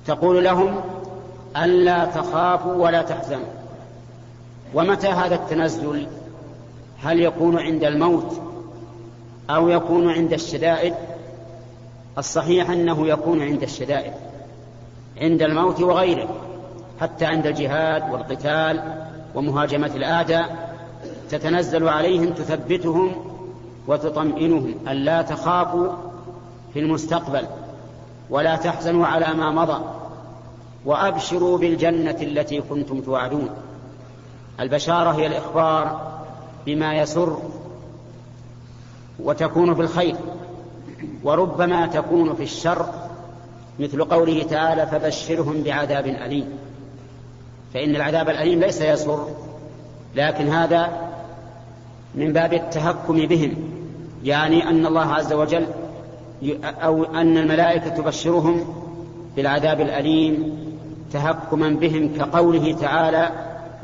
تقول 0.08 0.44
لهم 0.44 0.82
ألا 1.58 2.06
تخافوا 2.06 2.74
ولا 2.74 3.02
تحزنوا. 3.02 3.54
ومتى 4.74 5.08
هذا 5.08 5.36
التنزل؟ 5.36 6.08
هل 7.04 7.20
يكون 7.20 7.60
عند 7.60 7.84
الموت 7.84 8.42
أو 9.50 9.70
يكون 9.70 10.10
عند 10.10 10.34
الشدائد؟ 10.34 10.94
الصحيح 12.18 12.70
أنه 12.70 13.08
يكون 13.08 13.42
عند 13.42 13.64
الشدائد. 13.64 14.14
عند 15.22 15.42
الموت 15.42 15.82
وغيره 15.82 16.30
حتى 17.02 17.26
عند 17.26 17.48
الجهاد 17.48 18.12
والقتال 18.12 19.04
ومهاجمة 19.36 19.92
الأعداء 19.96 20.74
تتنزل 21.30 21.90
عليهم 21.90 22.30
تثبتهم 22.30 23.12
وتطمئنهم 23.88 24.76
ألا 24.88 25.22
تخافوا 25.22 25.90
في 26.74 26.80
المستقبل 26.80 27.48
ولا 28.30 28.56
تحزنوا 28.56 29.06
على 29.06 29.34
ما 29.34 29.52
مضى 29.52 29.84
وأبشروا 30.86 31.58
بالجنة 31.58 32.18
التي 32.22 32.62
كنتم 32.62 33.02
توعدون. 33.02 33.50
البشارة 34.60 35.12
هي 35.12 35.28
الإخبار 35.28 36.02
بما 36.66 36.94
يسر 36.96 37.38
وتكون 39.20 39.76
في 39.76 39.82
الخير 39.82 40.16
وربما 41.24 41.88
تكون 41.88 42.36
في 42.36 42.44
الشر. 42.44 42.86
مثل 43.80 44.04
قوله 44.04 44.44
تعالى 44.44 44.88
فبشرهم 44.88 45.64
بعذاب 45.64 46.08
أليم. 46.08 46.50
فإن 47.74 47.96
العذاب 47.96 48.30
الأليم 48.30 48.60
ليس 48.60 48.82
يسر 48.82 49.28
لكن 50.16 50.48
هذا 50.48 51.12
من 52.16 52.34
باب 52.34 52.54
التهكم 52.54 53.28
بهم 53.28 53.56
يعني 54.24 54.70
أن 54.70 54.86
الله 54.86 55.14
عز 55.14 55.34
وجل 55.34 55.66
أو 56.64 57.04
أن 57.04 57.38
الملائكة 57.38 57.90
تبشرهم 57.90 58.66
بالعذاب 59.36 59.82
الأليم 59.82 60.58
تهكما 61.14 61.70
بهم 61.70 62.18
كقوله 62.18 62.74
تعالى 62.82 63.30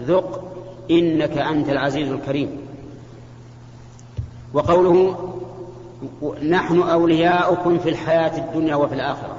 ذق 0.01 0.43
إنك 0.91 1.37
أنت 1.37 1.69
العزيز 1.69 2.11
الكريم. 2.11 2.57
وقوله 4.53 5.17
نحن 6.49 6.81
أولياؤكم 6.81 7.79
في 7.79 7.89
الحياة 7.89 8.37
الدنيا 8.37 8.75
وفي 8.75 8.95
الآخرة. 8.95 9.38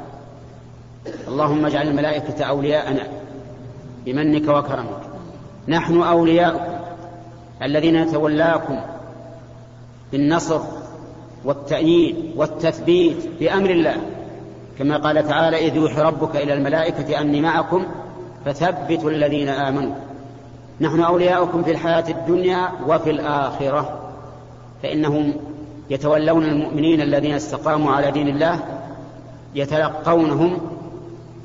اللهم 1.28 1.66
اجعل 1.66 1.88
الملائكة 1.88 2.44
أولياءنا 2.44 3.02
بمنك 4.04 4.48
وكرمك. 4.48 5.00
نحن 5.68 6.02
أولياؤكم 6.02 6.72
الذين 7.62 7.96
يتولاكم 7.96 8.80
بالنصر 10.12 10.60
والتأييد 11.44 12.16
والتثبيت 12.36 13.28
بأمر 13.40 13.70
الله. 13.70 13.96
كما 14.78 14.96
قال 14.96 15.28
تعالى 15.28 15.66
إذ 15.68 15.76
يوحي 15.76 16.00
ربك 16.00 16.36
إلى 16.36 16.52
الملائكة 16.54 17.20
أني 17.20 17.40
معكم 17.40 17.86
فثبتوا 18.44 19.10
الذين 19.10 19.48
آمنوا. 19.48 19.94
نحن 20.80 21.00
أولياؤكم 21.00 21.62
في 21.62 21.70
الحياة 21.70 22.04
الدنيا 22.08 22.68
وفي 22.86 23.10
الآخرة. 23.10 24.12
فإنهم 24.82 25.34
يتولون 25.90 26.44
المؤمنين 26.44 27.00
الذين 27.00 27.34
استقاموا 27.34 27.92
على 27.92 28.10
دين 28.10 28.28
الله 28.28 28.60
يتلقونهم 29.54 30.58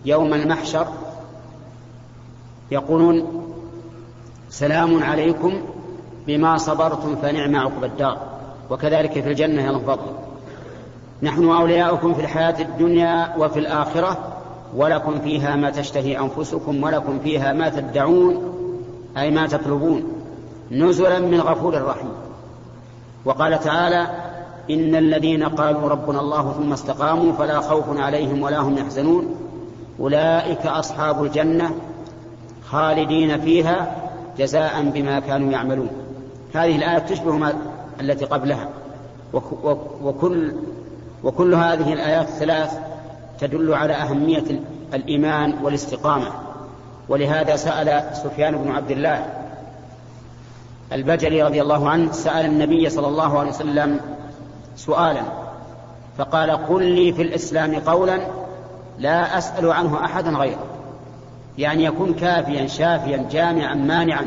يوم 0.06 0.34
المحشر 0.34 0.88
يقولون 2.72 3.46
سلام 4.50 5.04
عليكم 5.04 5.62
بما 6.28 6.58
صبرتم 6.58 7.16
فنعم 7.16 7.56
عقب 7.56 7.84
الدار 7.84 8.18
وكذلك 8.70 9.12
في 9.12 9.30
الجنة 9.30 9.62
يا 9.62 9.78
فضل. 9.78 10.12
نحن 11.24 11.50
أولياؤكم 11.50 12.14
في 12.14 12.22
الحياة 12.22 12.62
الدنيا 12.62 13.36
وفي 13.38 13.60
الآخرة 13.60 14.18
ولكم 14.76 15.20
فيها 15.20 15.56
ما 15.56 15.70
تشتهي 15.70 16.20
أنفسكم 16.20 16.84
ولكم 16.84 17.20
فيها 17.20 17.54
ما 17.54 17.70
تدعون 17.70 18.54
أي 19.18 19.32
ما 19.32 19.48
تطلبون. 19.48 20.04
نزلا 20.72 21.20
من 21.20 21.42
غفور 21.42 21.82
رحيم. 21.82 22.12
وقال 23.26 23.60
تعالى 23.60 24.08
إن 24.70 24.96
الذين 24.96 25.44
قالوا 25.44 25.90
ربنا 25.90 26.20
الله 26.20 26.54
ثم 26.54 26.74
استقاموا 26.74 27.34
فلا 27.34 27.60
خوف 27.60 28.00
عليهم 28.00 28.42
ولا 28.42 28.60
هم 28.60 28.78
يحزنون. 28.78 29.35
أولئك 30.00 30.66
أصحاب 30.66 31.24
الجنة 31.24 31.76
خالدين 32.64 33.42
فيها 33.42 33.96
جزاء 34.38 34.84
بما 34.84 35.20
كانوا 35.20 35.52
يعملون. 35.52 35.90
هذه 36.54 36.76
الآية 36.76 37.00
تشبه 37.00 37.32
ما 37.32 37.54
التي 38.02 38.26
قبلها. 38.26 38.70
وكل 40.04 40.54
وكل 41.24 41.54
هذه 41.54 41.94
الآيات 41.94 42.28
الثلاث 42.28 42.78
تدل 43.40 43.74
على 43.74 43.94
أهمية 43.94 44.62
الإيمان 44.94 45.54
والاستقامة. 45.64 46.32
ولهذا 47.10 47.56
سأل 47.56 48.16
سفيان 48.16 48.58
بن 48.58 48.72
عبد 48.72 48.92
الله 48.92 49.26
البجلي 50.94 51.44
رضي 51.44 51.62
الله 51.62 51.90
عنه 51.90 52.12
سأل 52.12 52.46
النبي 52.46 52.90
صلى 52.90 53.08
الله 53.08 53.40
عليه 53.40 53.50
وسلم 53.50 54.00
سؤالا 54.76 55.22
فقال 56.18 56.52
قل 56.52 56.84
لي 56.84 57.14
في 57.14 57.22
الإسلام 57.22 57.76
قولا 57.76 58.20
لا 59.00 59.38
أسأل 59.38 59.72
عنه 59.72 60.06
أحدا 60.06 60.32
غيره. 60.32 60.66
يعني 61.58 61.84
يكون 61.84 62.14
كافيا 62.14 62.68
شافيا 62.68 63.26
جامعا 63.32 63.76
مانعا. 63.76 64.26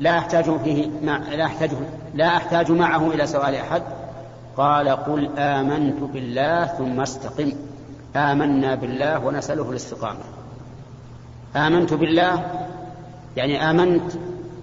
لا 0.00 0.18
أحتاج 0.18 0.44
فيه 0.64 0.90
مع 1.02 1.18
لا 1.18 1.44
أحتاج 1.44 1.70
لا 2.14 2.36
أحتاج 2.36 2.70
معه 2.70 3.10
إلى 3.10 3.26
سؤال 3.26 3.54
أحد. 3.54 3.82
قال 4.56 4.88
قل 4.88 5.30
آمنت 5.38 6.02
بالله 6.02 6.66
ثم 6.66 7.00
استقم. 7.00 7.52
آمنا 8.16 8.74
بالله 8.74 9.24
ونسأله 9.26 9.70
الاستقامة. 9.70 10.20
آمنت 11.56 11.94
بالله؟ 11.94 12.44
يعني 13.36 13.70
آمنت 13.70 14.12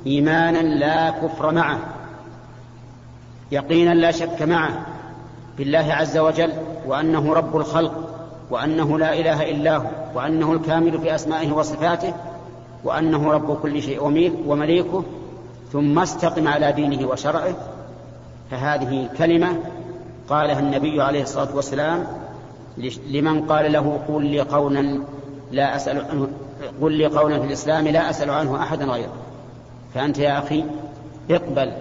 إيمانا 0.08 0.58
لا 0.58 1.10
كفر 1.10 1.52
معه. 1.52 1.80
يقينا 3.52 3.94
لا 3.94 4.12
شك 4.12 4.42
معه. 4.42 4.86
بالله 5.58 5.94
عز 5.94 6.18
وجل 6.18 6.52
وأنه 6.86 7.34
رب 7.34 7.58
الخلق. 7.58 8.15
وأنه 8.50 9.00
لا 9.00 9.20
إله 9.20 9.52
إلا 9.52 9.78
هو 9.78 9.88
وأنه 10.16 10.54
الكامل 10.54 11.02
في 11.02 11.16
أسمائه 11.16 11.52
وصفاته 11.52 12.14
وأنه 12.84 13.32
رب 13.32 13.58
كل 13.58 13.82
شيء 13.82 14.04
ومليكه 14.48 15.04
ثم 15.72 16.00
استقم 16.00 16.48
على 16.48 16.72
دينه 16.72 17.08
وشرعه. 17.08 17.56
فهذه 18.52 19.10
كلمة 19.18 19.60
قالها 20.30 20.60
النبي 20.60 21.02
عليه 21.02 21.22
الصلاة 21.22 21.56
والسلام 21.56 22.08
لمن 23.08 23.46
قال 23.46 23.72
له 23.72 24.00
قل 24.08 24.26
لي 24.26 24.42
قولا 24.42 25.00
لا 25.52 25.76
أسأل 25.76 26.06
عنه 26.12 26.28
قل 26.82 26.92
لي 26.92 27.06
قولا 27.06 27.40
في 27.40 27.46
الإسلام 27.46 27.88
لا 27.88 28.10
أسأل 28.10 28.30
عنه 28.30 28.64
أحدا 28.64 28.86
غيره. 28.86 29.14
فأنت 29.94 30.18
يا 30.18 30.40
أخي 30.40 30.64
اقبل 31.32 31.72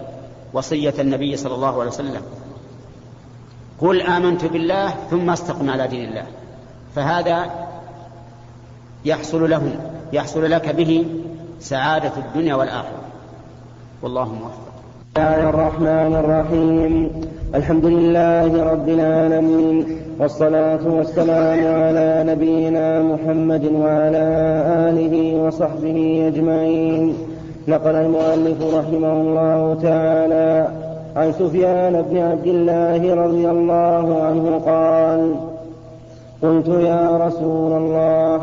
وصية 0.53 0.93
النبي 0.99 1.37
صلى 1.37 1.55
الله 1.55 1.79
عليه 1.79 1.91
وسلم. 1.91 2.21
قل 3.81 4.01
آمنت 4.01 4.45
بالله 4.45 4.89
ثم 4.89 5.29
استقم 5.29 5.69
على 5.69 5.87
دين 5.87 6.09
الله. 6.09 6.25
فهذا 6.95 7.45
يحصل 9.05 9.49
له 9.49 9.61
يحصل 10.13 10.51
لك 10.51 10.75
به 10.75 11.05
سعادة 11.59 12.11
الدنيا 12.17 12.55
والآخرة. 12.55 13.01
والله 14.01 14.25
موفق. 14.25 14.65
بسم 15.15 15.23
الله 15.23 15.49
الرحمن 15.49 16.15
الرحيم. 16.15 17.11
الحمد 17.55 17.85
لله 17.85 18.63
رب 18.71 18.89
العالمين 18.89 19.99
والصلاة 20.19 20.87
والسلام 20.87 21.59
على 21.83 22.23
نبينا 22.27 23.01
محمد 23.01 23.65
وعلى 23.65 24.25
آله 24.89 25.35
وصحبه 25.35 26.27
أجمعين. 26.27 27.15
نقل 27.67 27.95
المؤلف 27.95 28.75
رحمه 28.75 29.13
الله 29.13 29.77
تعالى 29.83 30.67
عن 31.15 31.31
سفيان 31.31 32.01
بن 32.01 32.17
عبد 32.17 32.47
الله 32.47 33.15
رضي 33.25 33.49
الله 33.49 34.23
عنه 34.23 34.61
قال 34.65 35.54
قلت 36.41 36.67
يا 36.67 37.27
رسول 37.27 37.73
الله 37.73 38.37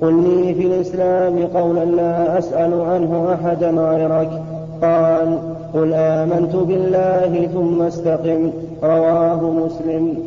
قل 0.00 0.22
لي 0.22 0.54
في 0.54 0.66
الإسلام 0.66 1.46
قولا 1.46 1.84
لا 1.84 2.38
أسأل 2.38 2.80
عنه 2.80 3.34
أحدا 3.34 3.70
غيرك. 3.70 4.42
قال 4.82 5.54
قل 5.74 5.92
آمنت 5.94 6.56
بالله 6.56 7.46
ثم 7.46 7.82
استقم. 7.82 8.52
رواه 8.82 9.50
مسلم. 9.50 10.22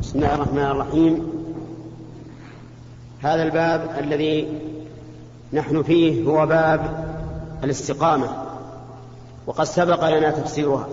بسم 0.00 0.18
الله 0.18 0.34
الرحمن 0.34 0.62
الرحيم. 0.62 1.32
هذا 3.22 3.42
الباب 3.42 3.80
الذي 3.98 4.48
نحن 5.52 5.82
فيه 5.82 6.24
هو 6.24 6.46
باب 6.46 6.80
الاستقامة 7.64 8.26
وقد 9.46 9.64
سبق 9.64 10.08
لنا 10.08 10.30
تفسيرها 10.30 10.88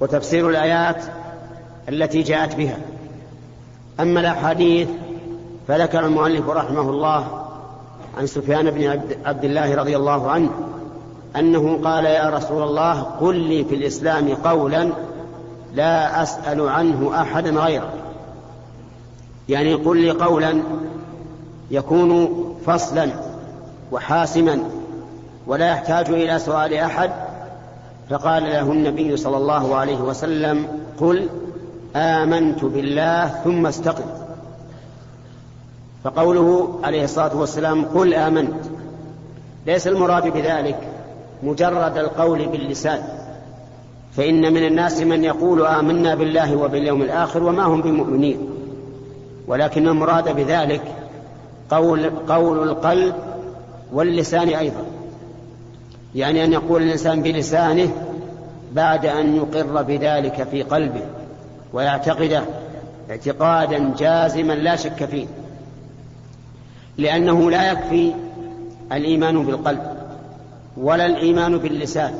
وتفسير 0.00 0.50
الآيات 0.50 1.04
التي 1.88 2.22
جاءت 2.22 2.56
بها. 2.56 2.76
أما 4.00 4.20
الأحاديث 4.20 4.88
فذكر 5.68 6.04
المؤلف 6.06 6.48
رحمه 6.48 6.90
الله 6.90 7.44
عن 8.18 8.26
سفيان 8.26 8.70
بن 8.70 9.00
عبد 9.24 9.44
الله 9.44 9.74
رضي 9.74 9.96
الله 9.96 10.30
عنه 10.30 10.50
أنه 11.36 11.80
قال 11.84 12.04
يا 12.04 12.30
رسول 12.30 12.62
الله 12.62 13.02
قل 13.02 13.36
لي 13.36 13.64
في 13.64 13.74
الإسلام 13.74 14.34
قولا 14.34 14.92
لا 15.74 16.22
أسأل 16.22 16.68
عنه 16.68 17.22
أحدا 17.22 17.50
غيرك 17.50 17.92
يعني 19.48 19.74
قل 19.74 20.00
لي 20.00 20.10
قولا 20.10 20.62
يكون 21.70 22.28
فصلا 22.66 23.08
وحاسما 23.92 24.62
ولا 25.46 25.70
يحتاج 25.70 26.10
إلى 26.10 26.38
سؤال 26.38 26.74
أحد 26.74 27.10
فقال 28.10 28.42
له 28.42 28.72
النبي 28.72 29.16
صلى 29.16 29.36
الله 29.36 29.76
عليه 29.76 30.00
وسلم 30.00 30.66
قل 31.00 31.28
آمنت 31.96 32.64
بالله 32.64 33.28
ثم 33.28 33.66
استقم. 33.66 34.04
فقوله 36.04 36.78
عليه 36.84 37.04
الصلاة 37.04 37.36
والسلام 37.36 37.84
قل 37.84 38.14
آمنت. 38.14 38.64
ليس 39.66 39.86
المراد 39.86 40.28
بذلك 40.32 40.78
مجرد 41.42 41.98
القول 41.98 42.46
باللسان. 42.46 43.02
فإن 44.16 44.52
من 44.52 44.66
الناس 44.66 45.00
من 45.00 45.24
يقول 45.24 45.66
آمنا 45.66 46.14
بالله 46.14 46.56
وباليوم 46.56 47.02
الآخر 47.02 47.42
وما 47.42 47.62
هم 47.62 47.82
بمؤمنين. 47.82 48.38
ولكن 49.46 49.88
المراد 49.88 50.36
بذلك 50.36 50.82
قول, 51.70 52.10
قول 52.28 52.68
القلب 52.68 53.14
واللسان 53.92 54.48
أيضا. 54.48 54.84
يعني 56.14 56.44
أن 56.44 56.52
يقول 56.52 56.82
الإنسان 56.82 57.22
بلسانه 57.22 57.90
بعد 58.72 59.06
أن 59.06 59.36
يقر 59.36 59.82
بذلك 59.82 60.42
في 60.50 60.62
قلبه. 60.62 61.02
ويعتقده 61.72 62.42
اعتقادا 63.10 63.94
جازما 63.98 64.52
لا 64.52 64.76
شك 64.76 65.04
فيه 65.04 65.26
لأنه 66.98 67.50
لا 67.50 67.72
يكفي 67.72 68.12
الإيمان 68.92 69.44
بالقلب 69.44 69.82
ولا 70.76 71.06
الإيمان 71.06 71.58
باللسان. 71.58 72.14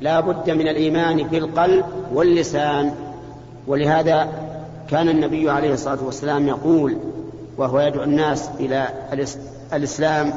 لا 0.00 0.20
بد 0.20 0.50
من 0.50 0.68
الإيمان 0.68 1.22
بالقلب 1.22 1.84
واللسان. 2.14 2.94
ولهذا 3.66 4.28
كان 4.90 5.08
النبي 5.08 5.50
عليه 5.50 5.72
الصلاة 5.72 5.98
والسلام 6.04 6.48
يقول 6.48 6.96
وهو 7.56 7.80
يدعو 7.80 8.02
الناس 8.02 8.50
إلى 8.60 8.88
الإسلام 9.72 10.32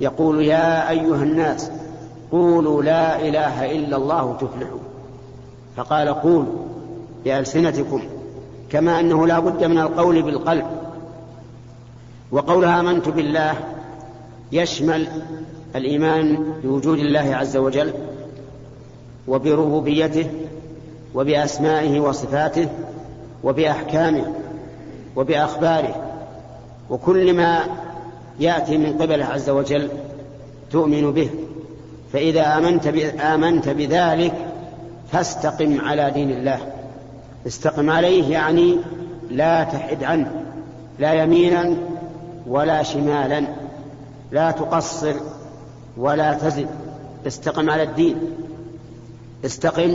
يقول 0.00 0.44
يا 0.44 0.90
أيها 0.90 1.22
الناس 1.22 1.70
قولوا 2.32 2.82
لا 2.82 3.20
إله 3.20 3.72
إلا 3.72 3.96
الله 3.96 4.36
تفلحوا. 4.40 4.78
فقال 5.76 6.08
قولوا 6.08 6.65
بألسنتكم 7.26 8.02
كما 8.70 9.00
أنه 9.00 9.26
لا 9.26 9.38
بد 9.38 9.64
من 9.64 9.78
القول 9.78 10.22
بالقلب. 10.22 10.66
وقولها 12.32 12.80
آمنت 12.80 13.08
بالله 13.08 13.54
يشمل 14.52 15.06
الإيمان 15.76 16.52
بوجود 16.62 16.98
الله 16.98 17.36
عز 17.36 17.56
وجل 17.56 17.92
وبربوبيته 19.28 20.30
وبأسمائه 21.14 22.00
وصفاته 22.00 22.68
وبأحكامه 23.44 24.34
وبأخباره. 25.16 26.02
وكل 26.90 27.34
ما 27.34 27.64
يأتي 28.40 28.78
من 28.78 28.98
قبله 28.98 29.24
عز 29.24 29.50
وجل 29.50 29.88
تؤمن 30.70 31.12
به. 31.12 31.30
فإذا 32.12 32.58
آمنت 32.58 32.86
آمنت 33.20 33.68
بذلك 33.68 34.32
فاستقم 35.12 35.80
على 35.80 36.10
دين 36.10 36.30
الله. 36.30 36.75
استقم 37.46 37.90
عليه 37.90 38.32
يعني 38.32 38.76
لا 39.30 39.64
تحد 39.64 40.04
عنه 40.04 40.42
لا 40.98 41.12
يمينا 41.12 41.76
ولا 42.46 42.82
شمالا 42.82 43.46
لا 44.32 44.50
تقصر 44.50 45.14
ولا 45.96 46.34
تزد 46.34 46.68
استقم 47.26 47.70
على 47.70 47.82
الدين. 47.82 48.16
استقم 49.44 49.94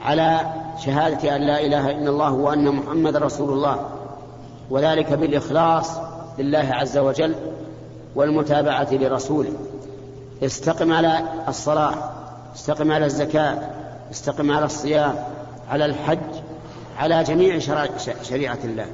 على 0.00 0.40
شهادة 0.84 1.36
أن 1.36 1.42
لا 1.42 1.66
إله 1.66 1.90
إلا 1.90 2.10
الله 2.10 2.32
وأن 2.32 2.68
محمد 2.68 3.16
رسول 3.16 3.52
الله. 3.52 3.90
وذلك 4.70 5.12
بالإخلاص 5.12 5.90
لله 6.38 6.68
عز 6.70 6.98
وجل 6.98 7.34
والمتابعة 8.14 8.88
لرسوله. 8.92 9.52
استقم 10.42 10.92
على 10.92 11.20
الصلاة 11.48 11.94
استقم 12.54 12.92
على 12.92 13.04
الزكاة 13.06 13.58
استقم 14.10 14.50
على 14.50 14.64
الصيام 14.64 15.14
على 15.70 15.84
الحج 15.84 16.18
على 16.96 17.24
جميع 17.24 17.58
شريعة 18.22 18.58
الله. 18.64 18.86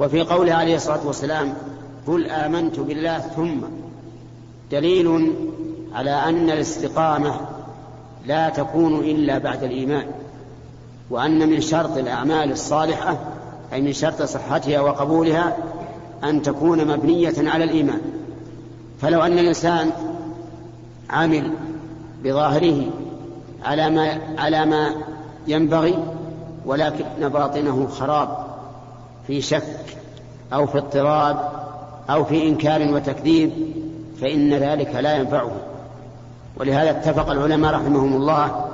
وفي 0.00 0.20
قوله 0.20 0.54
عليه 0.54 0.76
الصلاة 0.76 1.06
والسلام 1.06 1.54
قل 2.06 2.26
آمنت 2.30 2.80
بالله 2.80 3.18
ثم 3.18 3.58
دليل 4.70 5.32
على 5.94 6.10
أن 6.10 6.50
الاستقامة 6.50 7.40
لا 8.26 8.48
تكون 8.48 9.00
إلا 9.00 9.38
بعد 9.38 9.64
الإيمان 9.64 10.06
وأن 11.10 11.48
من 11.48 11.60
شرط 11.60 11.96
الأعمال 11.96 12.50
الصالحة 12.52 13.18
أي 13.72 13.82
من 13.82 13.92
شرط 13.92 14.22
صحتها 14.22 14.80
وقبولها 14.80 15.56
أن 16.24 16.42
تكون 16.42 16.86
مبنية 16.88 17.34
على 17.38 17.64
الإيمان. 17.64 18.00
فلو 19.00 19.22
أن 19.22 19.38
الإنسان 19.38 19.90
عمل 21.10 21.50
بظاهره 22.24 22.84
على 23.64 23.90
ما 23.90 24.20
على 24.38 24.66
ما 24.66 24.94
ينبغي 25.48 25.98
ولكن 26.66 27.28
باطنه 27.28 27.86
خراب 27.86 28.28
في 29.26 29.40
شك 29.40 29.96
أو 30.52 30.66
في 30.66 30.78
اضطراب 30.78 31.50
أو 32.10 32.24
في 32.24 32.48
إنكار 32.48 32.94
وتكذيب 32.94 33.50
فإن 34.20 34.54
ذلك 34.54 34.94
لا 34.94 35.16
ينفعه. 35.16 35.50
ولهذا 36.56 36.90
اتفق 36.90 37.30
العلماء 37.30 37.74
رحمهم 37.74 38.16
الله 38.16 38.64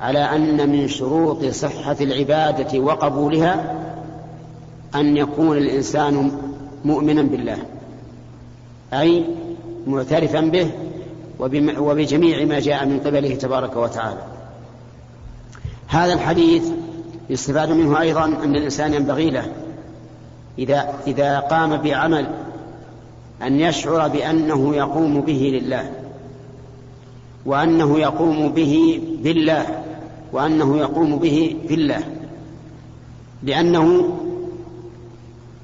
على 0.00 0.18
أن 0.18 0.68
من 0.68 0.88
شروط 0.88 1.44
صحة 1.44 1.96
العبادة 2.00 2.78
وقبولها 2.78 3.74
أن 4.94 5.16
يكون 5.16 5.56
الإنسان 5.56 6.32
مؤمنا 6.84 7.22
بالله 7.22 7.58
أي 8.92 9.24
معترفا 9.86 10.40
به 10.40 10.70
وبجميع 11.78 12.44
ما 12.44 12.60
جاء 12.60 12.86
من 12.86 13.00
قبله 13.00 13.34
تبارك 13.34 13.76
وتعالى. 13.76 14.22
هذا 15.88 16.12
الحديث 16.12 16.62
يستفاد 17.30 17.70
منه 17.70 18.00
أيضا 18.00 18.24
أن 18.24 18.56
الإنسان 18.56 18.94
ينبغي 18.94 19.30
له 19.30 19.52
إذا, 20.58 20.94
إذا 21.06 21.38
قام 21.38 21.76
بعمل 21.76 22.26
أن 23.42 23.60
يشعر 23.60 24.08
بأنه 24.08 24.76
يقوم 24.76 25.20
به 25.20 25.60
لله 25.62 25.90
وأنه 27.46 27.98
يقوم 27.98 28.48
به 28.48 29.02
بالله 29.22 29.84
وأنه 30.32 30.78
يقوم 30.78 31.18
به 31.18 31.56
بالله 31.68 32.02
لأنه 33.42 34.08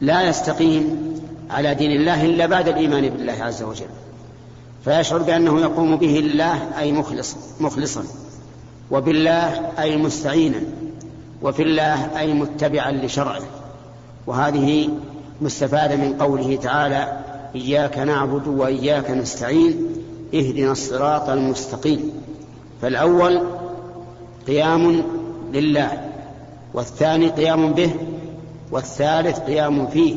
لا 0.01 0.29
يستقيم 0.29 1.15
على 1.51 1.75
دين 1.75 1.91
الله 1.91 2.25
إلا 2.25 2.47
بعد 2.47 2.69
الإيمان 2.69 3.09
بالله 3.09 3.33
عز 3.33 3.63
وجل 3.63 3.87
فيشعر 4.85 5.19
بأنه 5.19 5.61
يقوم 5.61 5.97
به 5.97 6.07
لله 6.07 6.79
أي 6.79 6.93
مخلص 6.93 7.37
مخلصا 7.61 8.05
وبالله 8.91 9.73
أي 9.79 9.97
مستعينا. 9.97 10.61
وفي 11.45 11.63
الله 11.63 12.19
أي 12.19 12.33
متبعا 12.33 12.93
لشرعه. 12.93 13.43
وهذه 14.27 14.89
مستفادة 15.41 15.97
من 15.97 16.15
قوله 16.19 16.57
تعالى 16.57 17.19
إياك 17.55 17.99
نعبد 17.99 18.47
وإياك 18.47 19.11
نستعين 19.11 19.87
اهدنا 20.35 20.73
الصراط 20.73 21.29
المستقيم. 21.29 22.13
فالأول 22.83 23.43
قيام 24.47 25.03
لله 25.53 26.11
والثاني 26.75 27.29
قيام 27.29 27.73
به 27.73 27.91
والثالث 28.71 29.39
قيام 29.39 29.87
فيه 29.87 30.17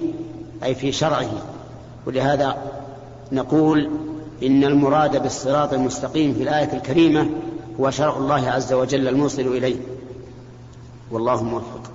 أي 0.63 0.75
في 0.75 0.91
شرعه. 0.91 1.29
ولهذا 2.05 2.57
نقول 3.31 3.89
إن 4.43 4.63
المراد 4.63 5.23
بالصراط 5.23 5.73
المستقيم 5.73 6.33
في 6.33 6.43
الآية 6.43 6.73
الكريمة 6.73 7.29
هو 7.79 7.89
شرع 7.89 8.17
الله 8.17 8.49
عز 8.49 8.73
وجل 8.73 9.07
الموصل 9.07 9.41
إليه. 9.41 9.75
والله 11.11 11.43
موفق. 11.43 11.91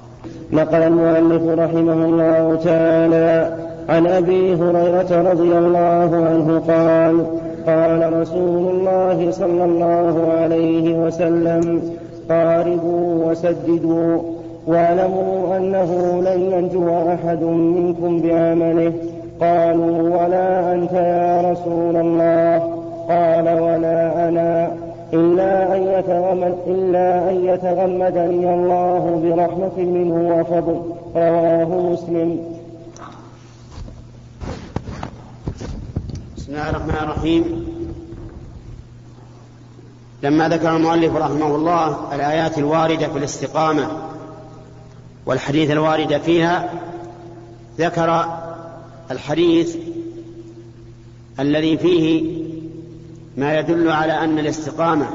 نقل 0.53 0.83
المؤلف 0.83 1.43
رحمه 1.43 2.05
الله 2.05 2.61
تعالى 2.65 3.57
عن 3.89 4.07
أبي 4.07 4.55
هريرة 4.55 5.31
رضي 5.31 5.59
الله 5.59 6.11
عنه 6.29 6.63
قال 6.69 7.27
قال 7.67 8.21
رسول 8.21 8.71
الله 8.71 9.31
صلى 9.31 9.65
الله 9.65 10.33
عليه 10.41 10.95
وسلم 11.07 11.83
قاربوا 12.29 13.31
وسددوا 13.31 14.23
واعلموا 14.67 15.57
أنه 15.57 16.23
لن 16.23 16.41
ينجو 16.41 16.89
أحد 16.89 17.43
منكم 17.43 18.21
بعمله. 18.21 18.93
قالوا 19.41 20.03
ولا 20.03 20.75
أنت 20.75 20.93
يا 20.93 21.53
رسول 21.53 21.97
الله. 21.97 22.59
قال 23.09 23.61
ولا 23.61 24.29
أنا. 24.29 24.82
إلا 25.13 25.77
أن 25.77 25.83
يتغمد 25.83 26.57
إلا 26.67 27.31
أن 27.31 27.45
يتغمدني 27.45 28.55
الله 28.55 29.21
برحمة 29.25 29.85
منه 29.85 30.15
وفضل 30.15 30.83
رواه 31.17 31.93
مسلم. 31.93 32.59
بسم 36.37 36.53
الله 36.53 36.71
الرحمن 36.71 36.95
الرحيم. 37.03 37.67
لما 40.23 40.49
ذكر 40.49 40.77
المؤلف 40.77 41.17
رحمه 41.17 41.57
الله 41.57 42.15
الآيات 42.15 42.59
الواردة 42.59 43.09
في 43.09 43.19
الاستقامة 43.19 43.89
والحديث 45.27 45.71
الوارد 45.71 46.19
فيها 46.19 46.71
ذكر 47.79 48.25
الحديث 49.11 49.77
الذي 51.41 51.77
فيه 51.77 52.42
ما 53.37 53.59
يدل 53.59 53.91
على 53.91 54.13
أن 54.13 54.39
الاستقامة 54.39 55.07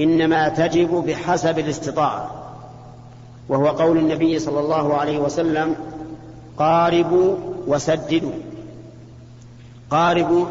إنما 0.00 0.48
تجب 0.48 1.04
بحسب 1.06 1.58
الاستطاعة 1.58 2.30
وهو 3.48 3.68
قول 3.68 3.98
النبي 3.98 4.38
صلى 4.38 4.60
الله 4.60 4.94
عليه 4.94 5.18
وسلم 5.18 5.76
قاربوا 6.56 7.36
وسددوا. 7.66 8.32
قاربوا 9.90 10.46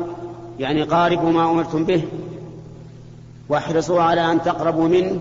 يعني 0.59 0.83
قاربوا 0.83 1.31
ما 1.31 1.51
أمرتم 1.51 1.83
به 1.83 2.03
واحرصوا 3.49 4.01
على 4.01 4.31
أن 4.31 4.41
تقربوا 4.41 4.87
منه 4.87 5.19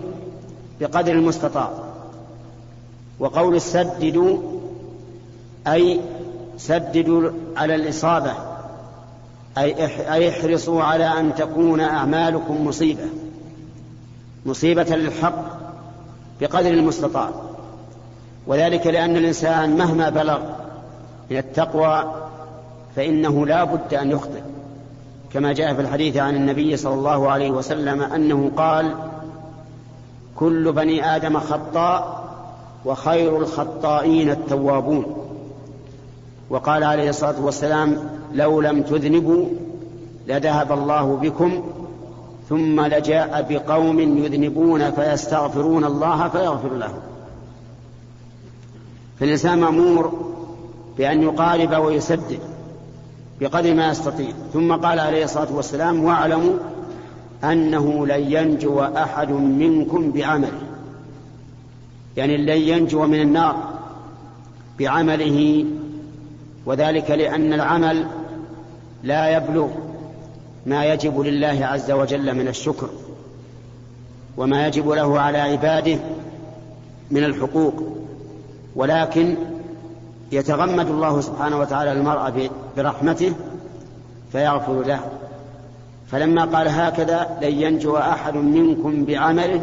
بقدر 0.81 1.11
المستطاع. 1.11 1.69
وقول 3.19 3.55
السددوا 3.55 4.37
أي 5.67 5.99
سددوا 6.57 7.31
على 7.57 7.75
الإصابة 7.75 8.33
أي 9.57 10.29
احرصوا 10.29 10.83
على 10.83 11.05
أن 11.05 11.35
تكون 11.35 11.81
أعمالكم 11.81 12.67
مصيبة. 12.67 13.05
مصيبة 14.45 14.95
للحق 14.95 15.43
بقدر 16.41 16.69
المستطاع. 16.69 17.29
وذلك 18.47 18.87
لأن 18.87 19.15
الإنسان 19.17 19.77
مهما 19.77 20.09
بلغ 20.09 20.39
من 21.31 21.37
التقوى 21.37 22.13
فإنه 22.95 23.45
لا 23.45 23.63
بد 23.63 23.93
أن 23.93 24.11
يخطئ. 24.11 24.41
كما 25.33 25.53
جاء 25.53 25.73
في 25.73 25.81
الحديث 25.81 26.17
عن 26.17 26.35
النبي 26.35 26.77
صلى 26.77 26.93
الله 26.93 27.31
عليه 27.31 27.51
وسلم 27.51 28.01
أنه 28.01 28.51
قال 28.57 28.95
كل 30.35 30.71
بني 30.71 31.15
آدم 31.15 31.39
خطاء 31.39 32.27
وخير 32.85 33.37
الخطائين 33.37 34.29
التوابون. 34.29 35.27
وقال 36.49 36.83
عليه 36.83 37.09
الصلاة 37.09 37.41
والسلام 37.41 37.97
لو 38.37 38.61
لم 38.61 38.81
تذنبوا 38.81 39.45
لذهب 40.27 40.71
الله 40.71 41.15
بكم 41.15 41.63
ثم 42.49 42.81
لجاء 42.81 43.45
بقوم 43.49 43.99
يذنبون 43.99 44.91
فيستغفرون 44.91 45.85
الله 45.85 46.27
فيغفر 46.27 46.73
لهم. 46.73 46.99
فالإنسان 49.19 49.59
مأمور 49.59 50.33
بأن 50.97 51.23
يقارب 51.23 51.85
ويسدد 51.85 52.39
بقدر 53.41 53.73
ما 53.73 53.89
يستطيع. 53.89 54.31
ثم 54.53 54.73
قال 54.73 54.99
عليه 54.99 55.23
الصلاة 55.23 55.55
والسلام 55.55 56.03
واعلموا 56.03 56.53
أنه 57.43 58.07
لن 58.07 58.31
ينجو 58.31 58.81
أحد 58.81 59.31
منكم 59.31 60.11
بعمله. 60.11 60.61
يعني 62.17 62.37
لن 62.37 62.57
ينجو 62.57 63.05
من 63.05 63.21
النار 63.21 63.55
بعمله 64.79 65.65
وذلك 66.65 67.11
لأن 67.11 67.53
العمل 67.53 68.07
لا 69.03 69.29
يبلغ 69.37 69.67
ما 70.65 70.85
يجب 70.85 71.19
لله 71.19 71.65
عز 71.65 71.91
وجل 71.91 72.35
من 72.35 72.47
الشكر 72.47 72.89
وما 74.37 74.67
يجب 74.67 74.89
له 74.89 75.19
على 75.19 75.37
عباده 75.37 75.99
من 77.11 77.23
الحقوق 77.23 77.73
ولكن 78.75 79.35
يتغمد 80.31 80.87
الله 80.87 81.21
سبحانه 81.21 81.59
وتعالى 81.59 81.91
المرء 81.91 82.49
برحمته 82.77 83.33
فيغفر 84.31 84.83
له. 84.83 84.99
فلما 86.11 86.45
قال 86.45 86.67
هكذا 86.67 87.37
لن 87.41 87.61
ينجو 87.61 87.97
أحد 87.97 88.35
منكم 88.35 89.05
بعمله 89.05 89.61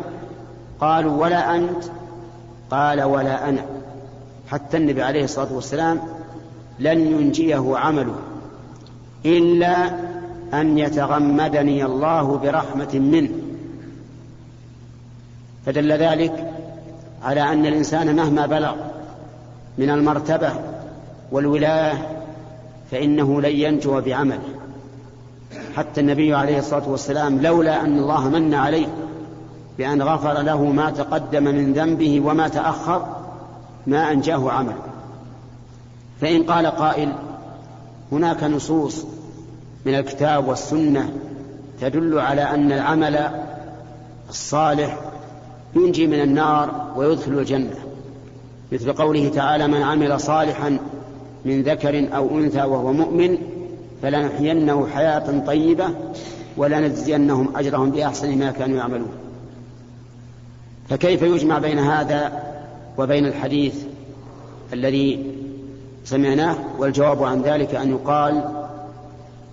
قالوا 0.80 1.22
ولا 1.22 1.56
أنت؟ 1.56 1.84
قال 2.70 3.02
ولا 3.02 3.48
أنا. 3.48 3.64
حتى 4.50 4.76
النبي 4.76 5.02
عليه 5.02 5.24
الصلاة 5.24 5.52
والسلام 5.52 6.00
لن 6.78 7.00
ينجيه 7.00 7.76
عمله. 7.76 8.14
إلا 9.26 9.90
أن 10.54 10.78
يتغمدني 10.78 11.84
الله 11.84 12.38
برحمة 12.38 12.94
منه. 12.94 13.30
فدل 15.66 15.92
ذلك 15.92 16.52
على 17.22 17.52
أن 17.52 17.66
الإنسان 17.66 18.16
مهما 18.16 18.46
بلغ 18.46 18.74
من 19.78 19.90
المرتبة 19.90 20.52
والولاية 21.32 22.08
فإنه 22.90 23.40
لن 23.40 23.56
ينجو 23.56 24.00
بعمله. 24.00 24.54
حتى 25.76 26.00
النبي 26.00 26.34
عليه 26.34 26.58
الصلاة 26.58 26.88
والسلام 26.88 27.42
لولا 27.42 27.80
أن 27.80 27.98
الله 27.98 28.28
من 28.28 28.54
عليه 28.54 28.86
بأن 29.78 30.02
غفر 30.02 30.42
له 30.42 30.64
ما 30.64 30.90
تقدم 30.90 31.44
من 31.44 31.72
ذنبه 31.72 32.20
وما 32.20 32.48
تأخر 32.48 33.06
ما 33.86 34.12
أنجاه 34.12 34.50
عمله. 34.50 34.82
فإن 36.20 36.42
قال 36.42 36.66
قائل 36.66 37.12
هناك 38.14 38.44
نصوص 38.44 39.04
من 39.86 39.94
الكتاب 39.94 40.48
والسنة 40.48 41.12
تدل 41.80 42.18
على 42.18 42.42
أن 42.42 42.72
العمل 42.72 43.30
الصالح 44.28 44.98
ينجي 45.76 46.06
من 46.06 46.20
النار 46.20 46.92
ويدخل 46.96 47.32
الجنة 47.32 47.76
مثل 48.72 48.92
قوله 48.92 49.28
تعالى 49.28 49.68
من 49.68 49.82
عمل 49.82 50.20
صالحا 50.20 50.78
من 51.44 51.62
ذكر 51.62 52.16
أو 52.16 52.38
أنثى 52.38 52.62
وهو 52.62 52.92
مؤمن 52.92 53.38
فلنحيينه 54.02 54.86
حياة 54.86 55.44
طيبة 55.46 55.88
ولنجزينهم 56.56 57.56
أجرهم 57.56 57.90
بأحسن 57.90 58.38
ما 58.38 58.50
كانوا 58.50 58.76
يعملون. 58.76 59.12
فكيف 60.88 61.22
يجمع 61.22 61.58
بين 61.58 61.78
هذا 61.78 62.42
وبين 62.98 63.26
الحديث 63.26 63.74
الذي 64.72 65.34
سمعناه 66.04 66.56
والجواب 66.78 67.22
عن 67.22 67.42
ذلك 67.42 67.74
أن 67.74 67.90
يقال 67.90 68.44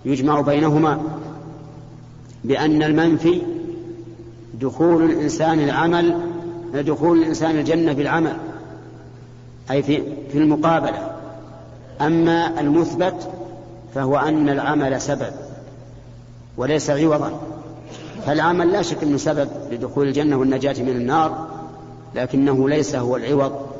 يجمع 0.04 0.40
بينهما 0.40 1.00
بأن 2.44 2.82
المنفي 2.82 3.42
دخول 4.60 5.04
الإنسان 5.04 5.60
العمل 5.60 6.20
دخول 6.74 7.18
الإنسان 7.18 7.58
الجنة 7.58 7.92
بالعمل 7.92 8.36
أي 9.70 9.82
في 9.82 10.02
في 10.32 10.38
المقابلة. 10.38 11.10
أما 12.00 12.60
المثبت 12.60 13.28
فهو 13.94 14.16
أن 14.16 14.48
العمل 14.48 15.00
سبب 15.00 15.32
وليس 16.56 16.90
عوضا. 16.90 17.40
فالعمل 18.26 18.72
لا 18.72 18.82
شك 18.82 19.02
إنه 19.02 19.16
سبب 19.16 19.48
لدخول 19.70 20.08
الجنة 20.08 20.36
والنجاة 20.36 20.82
من 20.82 20.88
النار 20.88 21.48
لكنه 22.14 22.68
ليس 22.68 22.94
هو 22.94 23.16
العوض. 23.16 23.71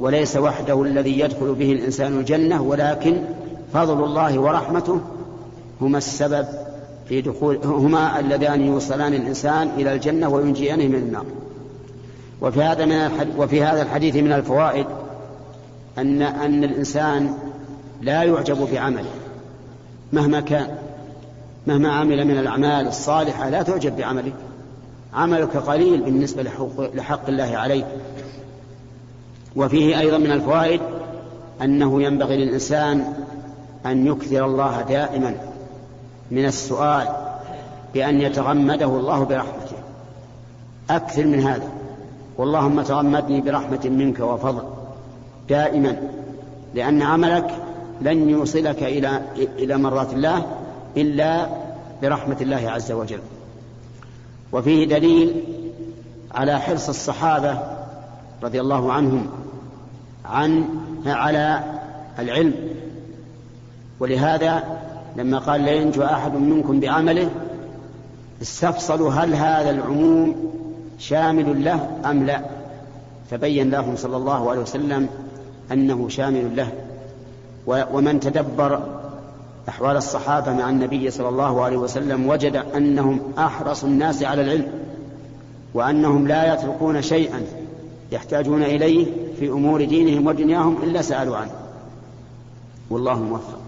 وليس 0.00 0.36
وحده 0.36 0.82
الذي 0.82 1.18
يدخل 1.20 1.54
به 1.54 1.72
الإنسان 1.72 2.18
الجنة 2.18 2.62
ولكن 2.62 3.22
فضل 3.72 4.04
الله 4.04 4.38
ورحمته 4.38 5.00
هما 5.80 5.98
السبب 5.98 6.46
في 7.08 7.20
دخول 7.20 7.58
هما 7.64 8.20
اللذان 8.20 8.66
يوصلان 8.66 9.14
الإنسان 9.14 9.68
إلى 9.76 9.94
الجنة 9.94 10.28
وينجيانه 10.28 10.86
من 10.86 10.94
النار. 10.94 11.24
وفي 12.40 12.62
هذا 12.62 12.84
من 12.84 13.34
وفي 13.38 13.62
هذا 13.62 13.82
الحديث 13.82 14.16
من 14.16 14.32
الفوائد 14.32 14.86
أن 15.98 16.22
أن 16.22 16.64
الإنسان 16.64 17.34
لا 18.02 18.22
يعجب 18.22 18.68
بعمله 18.72 19.10
مهما 20.12 20.40
كان 20.40 20.66
مهما 21.66 21.92
عمل 21.92 22.24
من 22.24 22.38
الأعمال 22.38 22.86
الصالحة 22.88 23.48
لا 23.48 23.62
تعجب 23.62 23.96
بعملك 23.96 24.34
عملك 25.14 25.56
قليل 25.56 26.00
بالنسبة 26.02 26.42
لحق, 26.42 26.80
لحق 26.94 27.28
الله 27.28 27.56
عليك. 27.56 27.86
وفيه 29.56 30.00
أيضا 30.00 30.18
من 30.18 30.30
الفوائد 30.30 30.80
أنه 31.62 32.02
ينبغي 32.02 32.36
للإنسان 32.36 33.14
أن 33.86 34.06
يكثر 34.06 34.44
الله 34.44 34.82
دائما 34.82 35.34
من 36.30 36.44
السؤال 36.44 37.08
بأن 37.94 38.20
يتغمده 38.20 38.86
الله 38.86 39.24
برحمته. 39.24 39.76
أكثر 40.90 41.26
من 41.26 41.40
هذا. 41.40 41.68
واللهم 42.38 42.82
تغمدني 42.82 43.40
برحمة 43.40 43.80
منك 43.84 44.20
وفضل. 44.20 44.62
دائما. 45.48 45.96
لأن 46.74 47.02
عملك 47.02 47.50
لن 48.00 48.30
يوصلك 48.30 48.82
إلى 48.82 49.22
إلى 49.36 49.76
مرات 49.76 50.12
الله 50.12 50.46
إلا 50.96 51.46
برحمة 52.02 52.36
الله 52.40 52.70
عز 52.70 52.92
وجل. 52.92 53.20
وفيه 54.52 54.88
دليل 54.88 55.44
على 56.34 56.60
حرص 56.60 56.88
الصحابة 56.88 57.58
رضي 58.42 58.60
الله 58.60 58.92
عنهم 58.92 59.26
عن 60.24 60.64
على 61.06 61.60
العلم. 62.18 62.54
ولهذا 64.00 64.64
لما 65.16 65.38
قال 65.38 65.64
لا 65.64 65.72
ينجو 65.72 66.02
أحد 66.02 66.34
منكم 66.34 66.80
بعمله 66.80 67.30
استفصلوا 68.42 69.12
هل 69.12 69.34
هذا 69.34 69.70
العموم 69.70 70.52
شامل 70.98 71.64
له 71.64 71.88
أم 72.04 72.26
لا. 72.26 72.40
فبين 73.30 73.70
لهم 73.70 73.96
صلى 73.96 74.16
الله 74.16 74.50
عليه 74.50 74.60
وسلم 74.60 75.08
أنه 75.72 76.08
شامل 76.08 76.56
له. 76.56 76.68
ومن 77.66 78.20
تدبر 78.20 78.82
أحوال 79.68 79.96
الصحابة 79.96 80.52
مع 80.52 80.70
النبي 80.70 81.10
صلى 81.10 81.28
الله 81.28 81.64
عليه 81.64 81.76
وسلم 81.76 82.28
وجد 82.28 82.56
أنهم 82.76 83.20
أحرص 83.38 83.84
الناس 83.84 84.22
على 84.22 84.42
العلم 84.42 84.66
وأنهم 85.74 86.28
لا 86.28 86.54
يتركون 86.54 87.02
شيئا. 87.02 87.42
يحتاجون 88.12 88.62
إليه 88.62 89.06
في 89.40 89.48
أمور 89.48 89.84
دينهم 89.84 90.26
ودنياهم 90.26 90.76
إلا 90.82 91.02
سألوا 91.02 91.36
عنه. 91.36 91.50
والله 92.90 93.14
موفق. 93.14 93.58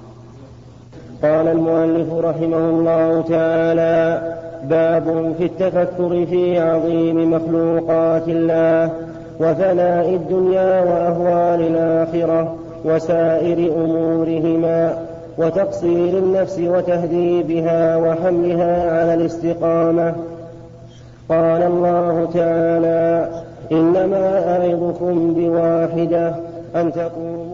قال 1.22 1.48
المؤلف 1.48 2.12
رحمه 2.12 2.58
الله 2.58 3.24
تعالى 3.28 4.34
باب 4.64 5.34
في 5.38 5.44
التفكر 5.44 6.26
في 6.26 6.58
عظيم 6.58 7.30
مخلوقات 7.30 8.28
الله 8.28 8.92
وفناء 9.40 10.14
الدنيا 10.14 10.80
وأهوال 10.80 11.60
الآخرة 11.66 12.56
وسائر 12.84 13.84
أمورهما 13.84 14.98
وتقصير 15.38 16.18
النفس 16.18 16.58
وتهذيبها 16.58 17.96
وحملها 17.96 19.00
على 19.00 19.14
الاستقامة. 19.14 20.14
قال 21.28 21.62
الله 21.62 22.28
تعالى 22.34 23.43
إنما 23.80 24.24
أعظكم 24.56 25.34
بواحدة 25.34 26.34
أن 26.76 26.92
تقوموا 26.92 27.53